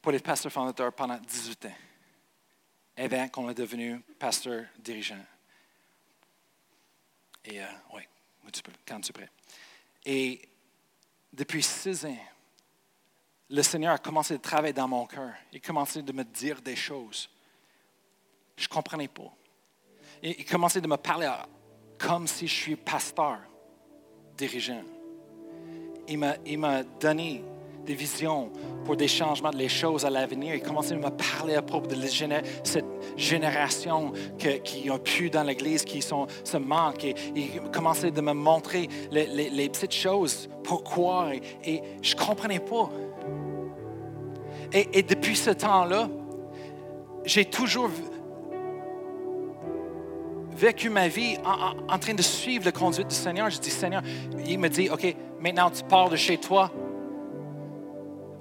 [0.00, 1.72] pour les pasteurs fondateurs pendant 18 ans,
[2.96, 5.24] avant qu'on est devenu pasteur dirigeant.
[7.44, 8.02] Et euh, oui,
[8.86, 9.28] quand tu es.
[10.04, 10.48] Et
[11.32, 12.16] depuis six ans,
[13.50, 15.32] le Seigneur a commencé à travailler dans mon cœur.
[15.52, 17.28] Il a commencé de me dire des choses.
[18.56, 19.32] Je ne comprenais pas.
[20.22, 21.30] Il a commencé de me parler
[21.98, 23.40] comme si je suis pasteur,
[24.36, 24.84] dirigeant
[26.08, 27.42] il m'a donné
[27.88, 28.50] des visions
[28.84, 30.54] pour des changements des choses à l'avenir.
[30.54, 31.96] Il commençait à me parler à propos de
[32.62, 32.84] cette
[33.16, 37.04] génération qui a pu dans l'Église, qui se manque.
[37.04, 41.30] Et, il commençait à me montrer les, petites choses, pourquoi.
[41.64, 42.90] Et, je ne comprenais pas.
[44.72, 46.10] Et, depuis ce temps-là,
[47.24, 47.90] j'ai toujours
[50.58, 53.48] vécu ma vie en, train de suivre le conduite du Seigneur.
[53.48, 54.02] Je dis, Seigneur,
[54.44, 56.70] il me dit, OK, maintenant tu pars de chez toi.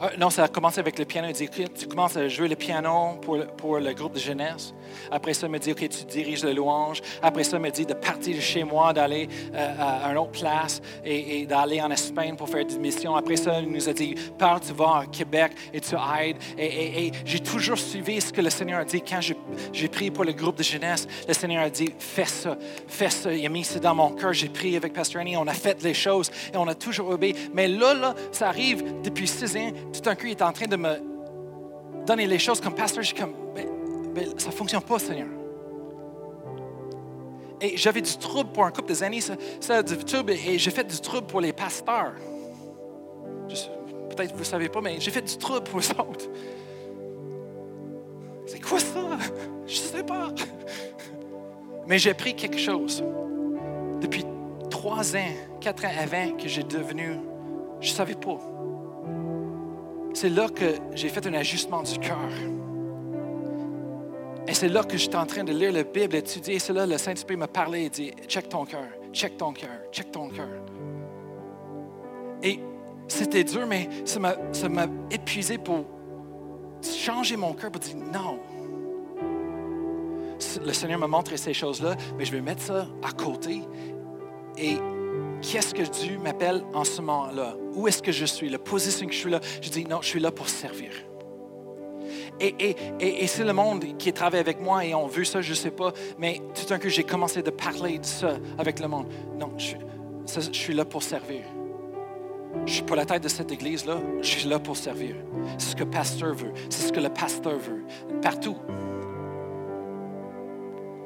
[0.02, 1.28] Euh, non, ça a commencé avec le piano.
[1.28, 4.74] Il dit, tu commences à jouer le piano pour, pour le groupe de jeunesse.
[5.12, 7.02] Après ça, il me dit, OK, tu diriges le louange.
[7.22, 10.32] Après ça, il me dit de partir de chez moi, d'aller euh, à une autre
[10.32, 13.16] place et, d'aller en Espagne pour faire des missions.
[13.16, 16.38] Après ça, il nous a dit, pars, tu vas à Québec et tu aides.
[16.58, 19.02] Et, j'ai toujours suivi ce que le Seigneur a dit.
[19.02, 19.20] Quand
[19.74, 22.56] j'ai prié pour le groupe de jeunesse, le Seigneur a dit, fais ça,
[22.88, 23.34] fais ça.
[23.34, 24.34] Il a mis ça dans mon cœur.
[24.34, 27.34] J'ai prié avec Pasteur Annie, on a fait les choses et on a toujours obéi.
[27.54, 29.72] Mais là, là, ça arrive depuis six ans.
[29.94, 30.96] Tout d'un coup, il est en train de me
[32.06, 33.04] donner les choses comme pasteur.
[33.04, 33.68] Je suis comme, ben,
[34.14, 35.28] ben, ça ne fonctionne pas, Seigneur.
[37.60, 39.22] Et j'avais du trouble pour un couple des
[39.60, 42.14] ça, du trouble, et j'ai fait du trouble pour les pasteurs.
[44.10, 46.26] Peut-être que vous ne savez pas, mais j'ai fait du trouble pour eux autres.
[48.46, 49.18] C'est quoi ça?
[49.66, 50.30] Je ne sais pas.
[51.88, 53.04] Mais j'ai pris quelque chose.
[54.02, 54.26] Depuis
[54.70, 57.20] trois ans, quatre ans avant que j'ai devenu,
[57.82, 58.40] je ne savais pas.
[60.14, 62.30] C'est là que j'ai fait un ajustement du cœur.
[64.48, 66.56] Et c'est là que j'étais en train de lire la Bible, étudier.
[66.56, 69.70] Et c'est là le Saint-Esprit m'a parlé et dit Check ton cœur, check ton cœur,
[69.92, 70.48] check ton cœur.
[72.42, 72.60] Et
[73.08, 75.86] c'était dur, mais ça m'a épuisé pour
[76.82, 78.40] changer mon cœur, pour dire non.
[80.64, 83.62] Le Seigneur m'a montré ces choses-là, mais je vais mettre ça à côté.
[84.58, 84.78] Et
[85.42, 87.56] qu'est-ce que Dieu m'appelle en ce moment-là?
[87.74, 88.50] Où est-ce que je suis?
[88.50, 90.92] La position que je suis là, je dis non, je suis là pour servir.
[92.40, 95.72] Et, c'est le monde qui travaille avec moi et on veut ça, je ne sais
[95.72, 95.92] pas.
[96.18, 99.08] Mais tout d'un coup, j'ai commencé de parler de ça avec le monde.
[99.40, 99.76] Non, je,
[100.52, 101.42] suis là pour servir.
[102.54, 105.16] Je ne suis pas la tête de cette église-là, je suis là pour servir.
[105.58, 107.84] C'est ce que le pasteur veut, c'est ce que le pasteur veut,
[108.22, 108.58] partout.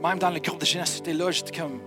[0.03, 1.81] Même dans le groupe de j'étais là, j'étais comme,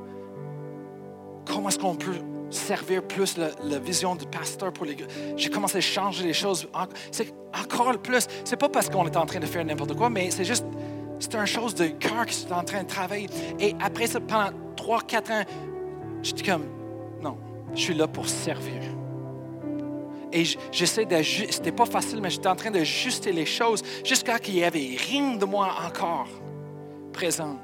[1.47, 2.18] comment est-ce qu'on peut
[2.51, 4.97] servir plus la, vision du pasteur pour les
[5.36, 6.68] J'ai commencé à changer les choses.
[7.11, 8.26] C'est encore plus.
[8.45, 10.64] C'est pas parce qu'on est en train de faire n'importe quoi, mais c'est juste,
[11.18, 13.28] c'est une chose de cœur qui est en train de travailler.
[13.59, 15.45] Et après ça, pendant 3-4 ans,
[16.22, 16.66] j'étais comme,
[17.22, 17.36] non,
[17.74, 18.82] je suis là pour servir.
[20.32, 20.42] Et
[20.72, 24.64] j'essaie d'ajuster, c'était pas facile, mais j'étais en train d'ajuster les choses jusqu'à qu'il y
[24.64, 26.26] avait rien de moi encore
[27.12, 27.57] présent.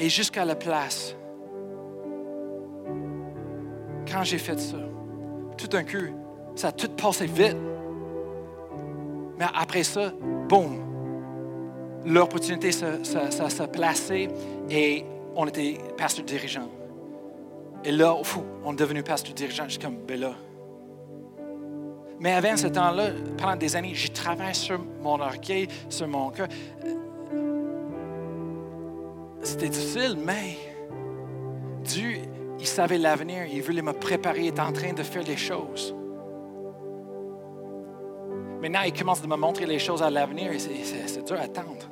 [0.00, 1.14] Et jusqu'à la place.
[4.10, 4.78] Quand j'ai fait ça,
[5.56, 6.16] tout d'un coup,
[6.56, 7.56] ça a tout passé vite.
[9.38, 10.12] Mais après ça,
[10.48, 10.80] boum,
[12.06, 14.28] l'opportunité s'est placée
[14.70, 15.04] et
[15.36, 16.68] on était pasteur dirigeant.
[17.84, 19.64] Et là, fou, on est devenu pasteur dirigeant.
[19.64, 20.32] Je suis comme, ben là.
[22.18, 26.48] Mais avant ce temps-là, pendant des années, j'ai travaillé sur mon orgueil, sur mon cœur.
[29.42, 30.56] C'était difficile, mais
[31.82, 32.18] Dieu,
[32.58, 35.94] il savait l'avenir, il voulait me préparer, il est en train de faire les choses.
[38.60, 41.88] Maintenant, il commence de me montrer les choses à l'avenir et c'est dur à attendre.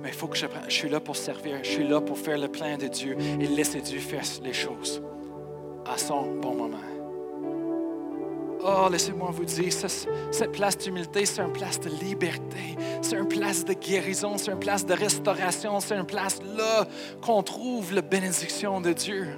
[0.00, 2.38] Mais il faut que je, je suis là pour servir, je suis là pour faire
[2.38, 5.02] le plan de Dieu et laisser Dieu faire les choses
[5.84, 6.97] à son bon moment.
[8.60, 13.64] Oh, laissez-moi vous dire, cette place d'humilité, c'est une place de liberté, c'est une place
[13.64, 16.86] de guérison, c'est une place de restauration, c'est une place là
[17.20, 19.28] qu'on trouve la bénédiction de Dieu.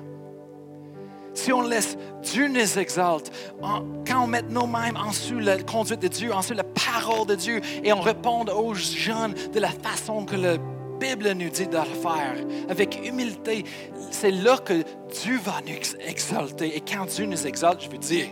[1.34, 6.08] Si on laisse Dieu nous exalte, quand on met nous-mêmes en dessous la conduite de
[6.08, 10.24] Dieu, en dessous la parole de Dieu, et on répond aux jeunes de la façon
[10.24, 10.56] que la
[10.98, 12.36] Bible nous dit de le faire,
[12.68, 13.64] avec humilité,
[14.10, 14.82] c'est là que
[15.22, 16.76] Dieu va nous exalter.
[16.76, 18.26] Et quand Dieu nous exalte, je veux dire,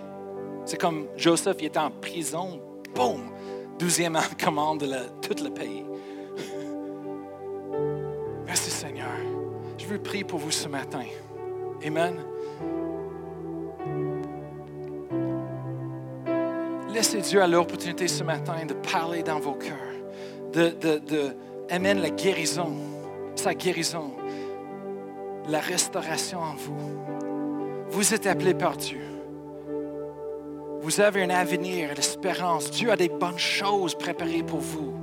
[0.68, 2.60] c'est comme Joseph, il était en prison,
[2.94, 3.30] boum,
[3.78, 5.82] douzième en commande de tout le pays.
[8.46, 9.08] Merci Seigneur.
[9.78, 11.04] Je veux prier pour vous ce matin.
[11.86, 12.16] Amen.
[16.92, 19.72] Laissez Dieu à l'opportunité ce matin de parler dans vos cœurs,
[20.52, 21.34] de, de,
[21.70, 22.76] la guérison,
[23.36, 24.12] sa guérison,
[25.48, 26.76] la restauration en vous.
[27.88, 29.07] Vous êtes appelés par Dieu.
[30.80, 32.70] Vous avez un avenir, l'espérance.
[32.70, 34.94] Dieu a des bonnes choses préparées pour vous.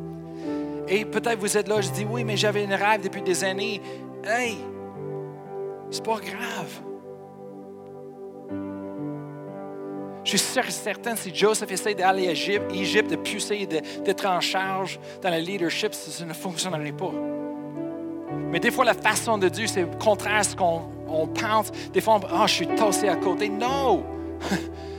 [0.87, 3.81] Et peut-être vous êtes là, je dis oui, mais j'avais une rêve depuis des années.
[4.23, 4.57] Hey,
[5.89, 6.81] c'est pas grave.
[10.23, 15.29] Je suis certain si Joseph essaie d'aller à Égypte, de pousser, d'être en charge dans
[15.29, 17.11] le leadership, ça ne fonctionnerait pas.
[18.49, 21.71] Mais des fois, la façon de Dieu, c'est contraire à ce qu'on pense.
[21.93, 23.49] Des fois, on, oh, je suis tossé à côté.
[23.49, 24.03] Non!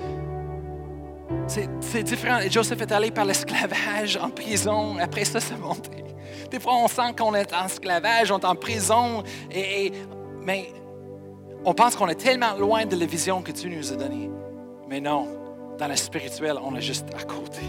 [1.47, 2.41] C'est différent.
[2.51, 4.97] Joseph est allé par l'esclavage en prison.
[4.99, 6.05] Après ça, ça monté.
[6.51, 9.23] Des fois, on sent qu'on est en esclavage, on est en prison.
[9.51, 9.93] Et,
[10.43, 10.69] mais
[11.65, 14.31] on pense qu'on est tellement loin de la vision que Dieu nous a donnée.
[14.89, 15.27] Mais non,
[15.79, 17.63] Dans le spirituel, on est juste à côté.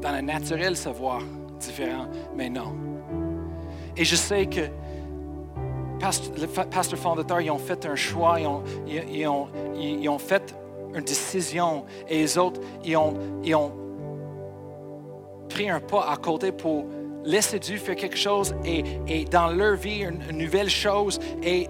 [0.00, 1.20] Dans le naturel, se voir
[1.58, 2.74] différent, mais non.
[3.96, 4.62] Et je sais que
[6.40, 10.54] le pasteur fondateur, ils ont fait un choix, ils ont, ils, ont, ils ont fait
[10.94, 13.14] une décision et les autres, ils ont,
[13.44, 13.72] ils ont
[15.48, 16.84] pris un pas à côté pour
[17.24, 21.68] laisser Dieu faire quelque chose et, et dans leur vie, une, nouvelle chose et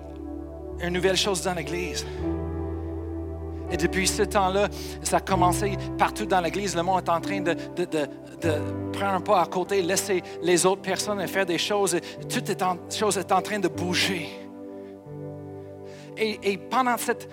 [0.83, 2.07] une nouvelle chose dans l'Église.
[3.73, 4.68] Et depuis ce temps-là,
[5.03, 6.75] ça a commencé partout dans l'Église.
[6.75, 8.59] Le monde est en train de, de, de,
[8.93, 11.95] prendre un pas à côté, laisser les autres personnes faire des choses.
[11.95, 14.29] Et toute est en, chose est en train de bouger.
[16.16, 17.29] Et, et pendant cette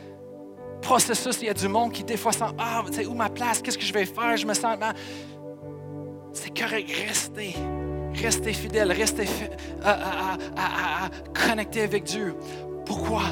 [0.88, 3.62] processus, il y a du monde qui des fois sent Ah, c'est où ma place?
[3.62, 4.38] Qu'est-ce que je vais faire?
[4.38, 4.78] Je me sens.
[6.32, 7.56] C'est correct, restez.
[8.14, 9.28] Restez fidèle, restez
[9.84, 12.36] à, connecter avec Dieu.
[12.86, 13.24] Pourquoi?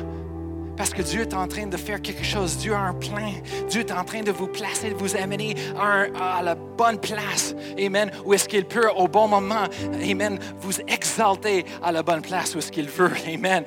[0.75, 2.57] Parce que Dieu est en train de faire quelque chose.
[2.57, 3.31] Dieu a un plan.
[3.69, 7.55] Dieu est en train de vous placer, de vous amener à, la bonne place.
[7.79, 8.11] Amen.
[8.25, 9.63] Où est-ce qu'il peut, au bon moment,
[10.03, 13.13] Amen, vous exalter à la bonne place où est-ce qu'il veut.
[13.33, 13.63] Amen.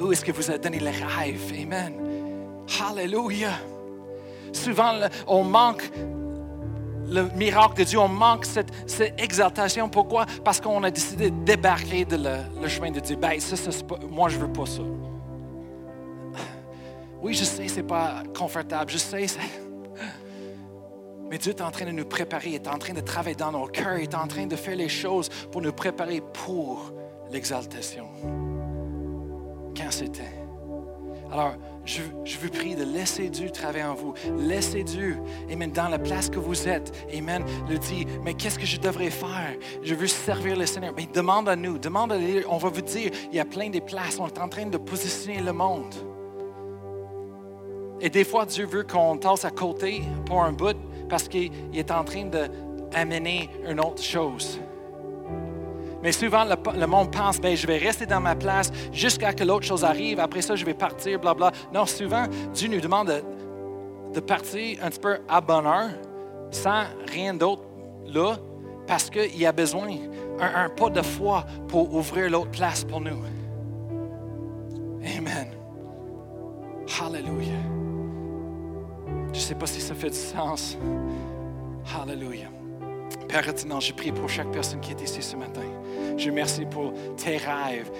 [0.00, 1.52] Où est-ce que vous a donné le rêve.
[1.60, 2.23] Amen.
[2.88, 3.50] Alléluia.
[4.52, 4.92] Souvent,
[5.26, 5.90] on manque
[7.08, 8.72] le miracle de Dieu, on manque cette,
[9.18, 9.88] exaltation.
[9.88, 10.26] Pourquoi?
[10.44, 13.16] Parce qu'on a décidé de débarquer de le, chemin de Dieu.
[13.16, 13.56] Ben, ça,
[14.10, 14.82] moi, je veux pas ça.
[17.20, 18.90] Oui, je sais, ce n'est pas confortable.
[18.90, 19.26] Je sais,
[21.30, 23.66] mais Dieu est en train de nous préparer, est en train de travailler dans nos
[23.66, 26.92] cœurs, est en train de faire les choses pour nous préparer pour
[27.30, 28.06] l'exaltation.
[29.76, 30.44] Quand c'était?
[31.32, 31.54] Alors,
[31.84, 32.00] je,
[32.40, 34.14] vous prie de laisser Dieu travailler en vous.
[34.38, 35.18] Laissez Dieu,
[35.50, 36.92] Amen, dans la place que vous êtes.
[37.16, 39.56] Amen, le dit, mais qu'est-ce que je devrais faire?
[39.82, 40.94] Je veux servir le Seigneur.
[40.96, 42.42] Mais demande à nous, demande à lui.
[42.48, 44.18] On va vous dire, il y a plein de places.
[44.18, 45.94] On est en train de positionner le monde.
[48.00, 50.76] Et des fois, Dieu veut qu'on tasse à côté pour un bout
[51.08, 54.58] parce qu'il est en train d'amener une autre chose.
[56.04, 59.44] Mais souvent, le, monde pense, ben, je vais rester dans ma place jusqu'à ce que
[59.44, 60.20] l'autre chose arrive.
[60.20, 61.50] Après ça, je vais partir, bla bla.
[61.72, 63.24] Non, souvent, Dieu nous demande
[64.12, 65.88] de, partir un petit peu à bonheur,
[66.50, 67.62] sans rien d'autre
[68.04, 68.36] là,
[68.86, 69.88] parce qu'il y a besoin
[70.38, 73.22] un, un pas de foi pour ouvrir l'autre place pour nous.
[75.16, 75.48] Amen.
[77.00, 77.62] Hallelujah.
[79.32, 80.76] Je ne sais pas si ça fait du sens.
[81.98, 82.50] Hallelujah.
[83.26, 85.62] Père retenant, je prie pour chaque personne qui est ici ce matin.
[86.16, 87.90] Je remercie pour tes rêves,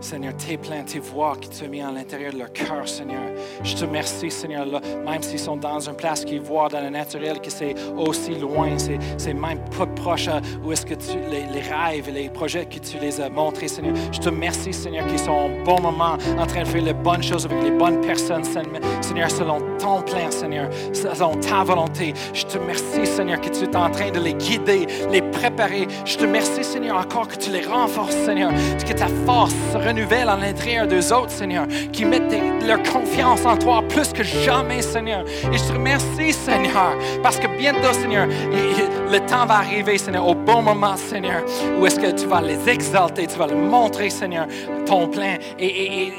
[0.00, 3.22] Seigneur, tes plans, tes voix qui tu mis à l'intérieur de leur cœur, Seigneur.
[3.62, 6.90] Je te remercie, Seigneur, là, même s'ils sont dans une place qui voient dans le
[6.90, 10.28] naturel, que c'est aussi loin, c'est même pas proche
[10.62, 13.94] où est-ce que tu, les, rêves et les projets que tu les as montrés, Seigneur.
[14.12, 17.22] Je te remercie, Seigneur, qu'ils sont au bon moment en train de faire les bonnes
[17.22, 22.12] choses avec les bonnes personnes, Seigneur, selon ton plan, Seigneur, selon ta volonté.
[22.34, 25.88] Je te remercie, Seigneur, que tu es en train de les guider, les préparer.
[26.04, 28.52] Je te remercie, Seigneur, encore que tu les renforces, Seigneur,
[28.86, 32.34] que ta force se renouvelle à l'intérieur d'eux autres, Seigneur, qui mettent
[32.66, 35.24] leur confiance en toi plus que jamais, Seigneur.
[35.52, 40.34] Et je te remercie, Seigneur, parce que bientôt, Seigneur, le temps va arriver, Seigneur, au
[40.34, 41.42] bon moment, Seigneur,
[41.78, 44.46] où est-ce que tu vas les exalter, tu vas leur montrer, Seigneur,
[44.86, 46.12] ton plein, et,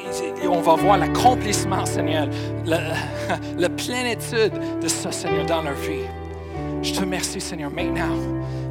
[0.47, 2.27] on va voir l'accomplissement, Seigneur,
[2.65, 6.05] la plénitude de ça, Seigneur, dans leur vie.
[6.81, 8.15] Je te remercie, Seigneur, maintenant.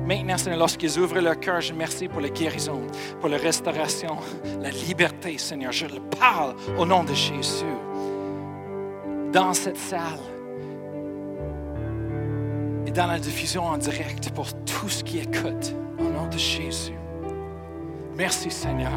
[0.06, 2.80] Maintenant, Seigneur, lorsqu'ils ouvrent leur cœur, je remercie pour la guérison,
[3.20, 4.16] pour la restauration,
[4.60, 5.72] la liberté, Seigneur.
[5.72, 7.64] Je le parle au nom de Jésus.
[9.32, 10.20] Dans cette salle
[12.86, 16.94] et dans la diffusion en direct pour tous qui écoutent, au nom de Jésus.
[18.14, 18.92] Merci, Seigneur.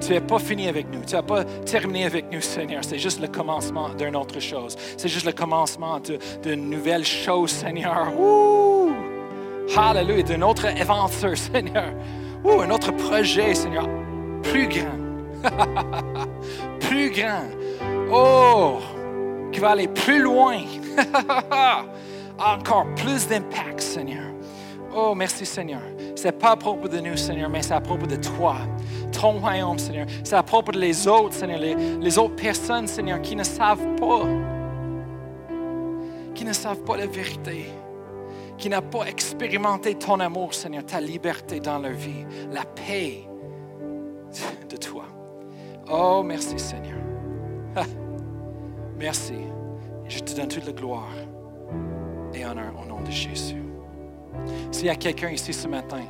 [0.00, 1.04] Tu n'es pas fini avec nous.
[1.04, 2.82] Tu n'as pas terminé avec nous, Seigneur.
[2.82, 4.76] C'est juste le commencement d'une autre chose.
[4.96, 6.00] C'est juste le commencement
[6.42, 8.12] d'une nouvelle chose, Seigneur.
[9.74, 11.92] Hallelujah, d'un autre aventure, Seigneur.
[12.44, 13.88] Ou un autre projet, Seigneur.
[14.42, 15.06] Plus grand.
[16.80, 17.44] plus grand.
[18.12, 18.78] Oh,
[19.52, 20.58] qui va aller plus loin.
[22.38, 24.24] Encore plus d'impact, Seigneur.
[24.94, 25.80] Oh, merci, Seigneur.
[26.14, 28.56] Ce n'est pas à propos de nous, Seigneur, mais c'est à propos de toi,
[29.12, 30.06] ton royaume, Seigneur.
[30.22, 33.96] C'est à propos de les autres, Seigneur, les, les autres personnes, Seigneur, qui ne savent
[33.96, 34.22] pas,
[36.34, 37.66] qui ne savent pas la vérité
[38.58, 43.24] qui n'a pas expérimenté ton amour, Seigneur, ta liberté dans leur vie, la paix
[44.68, 45.04] de toi.
[45.90, 46.98] Oh, merci, Seigneur.
[48.98, 49.34] Merci.
[50.08, 51.12] Je te donne toute la gloire
[52.32, 53.62] et honneur au nom de Jésus.
[54.70, 56.02] S'il y a quelqu'un ici ce matin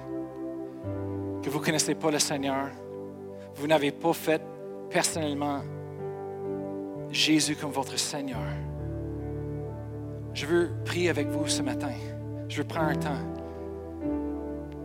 [1.43, 2.71] que vous ne connaissez pas le Seigneur,
[3.55, 4.43] vous n'avez pas fait
[4.91, 5.63] personnellement
[7.11, 8.41] Jésus comme votre Seigneur,
[10.35, 11.93] Je veux prier avec vous ce matin.
[12.49, 13.37] Je veux prendre un temps.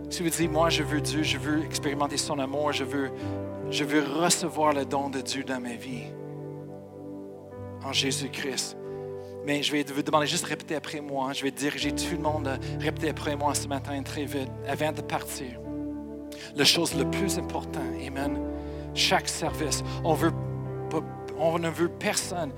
[0.09, 3.11] Si vous dites, moi, je veux Dieu, je veux expérimenter son amour, je veux,
[3.69, 6.03] je veux recevoir le don de Dieu dans ma vie,
[7.83, 8.77] en Jésus-Christ.
[9.45, 11.33] Mais je vais vous demander juste de répéter après moi.
[11.33, 14.91] Je vais diriger tout le monde à répéter après moi ce matin très vite, avant
[14.91, 15.59] de partir.
[16.55, 18.39] La chose la plus importante, Amen,
[18.93, 22.51] chaque service, on ne veut personne,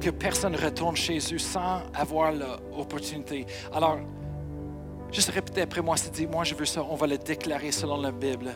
[0.00, 3.46] que personne retourne chez eux sans avoir l'opportunité.
[3.72, 3.98] Alors,
[5.10, 8.00] Juste répétez après moi, c'est dit, moi je veux ça, on va le déclarer selon
[8.00, 8.54] la Bible.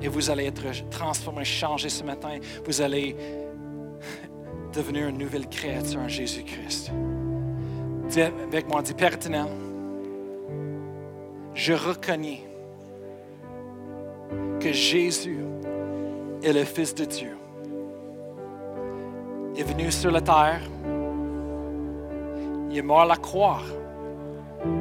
[0.00, 2.38] Et vous allez être transformé, changé ce matin.
[2.64, 3.16] Vous allez
[4.72, 6.92] devenir une nouvelle créature en Jésus-Christ.
[8.16, 9.46] Avec moi, dis éternel,
[11.54, 12.44] je reconnais
[14.60, 15.40] que Jésus
[16.42, 17.36] est le Fils de Dieu.
[19.54, 20.60] Il est venu sur la terre.
[22.70, 23.60] Il est mort à la croix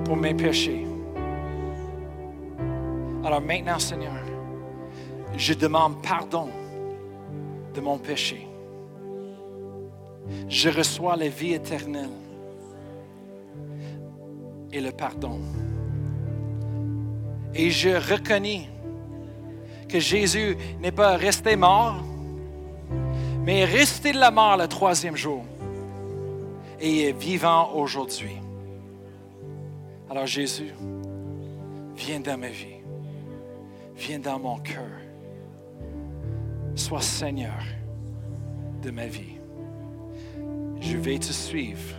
[0.05, 0.86] pour mes péchés.
[3.28, 4.23] Alors maintenant, Seigneur,
[5.36, 6.47] je demande pardon
[7.73, 8.47] de mon péché.
[10.47, 12.09] Je reçois la vie éternelle
[14.71, 15.41] et le pardon.
[17.53, 18.69] Et je reconnais
[19.89, 22.01] que Jésus n'est pas resté mort,
[23.43, 25.43] mais est resté de la mort le troisième jour
[26.80, 28.38] et est vivant aujourd'hui.
[30.09, 30.73] Alors Jésus,
[31.97, 32.76] viens dans ma vie
[33.98, 34.89] viens dans mon cœur.
[36.76, 37.64] Sois Seigneur
[38.82, 39.39] de ma vie.
[40.80, 41.95] Je vais te suivre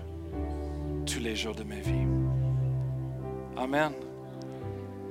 [1.05, 2.07] tous les jours de ma vie.
[3.57, 3.92] Amen.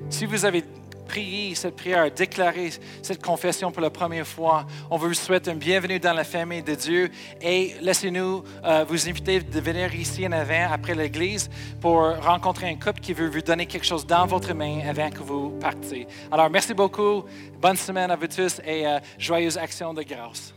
[0.09, 0.63] Si vous avez
[1.07, 5.99] prié cette prière, déclaré cette confession pour la première fois, on vous souhaite un bienvenue
[5.99, 7.09] dans la famille de Dieu
[7.41, 11.49] et laissez-nous euh, vous inviter de venir ici en avant après l'église
[11.79, 15.19] pour rencontrer un couple qui veut vous donner quelque chose dans votre main avant que
[15.19, 16.07] vous partiez.
[16.31, 17.23] Alors, merci beaucoup.
[17.61, 20.56] Bonne semaine à vous tous et euh, joyeuse action de grâce.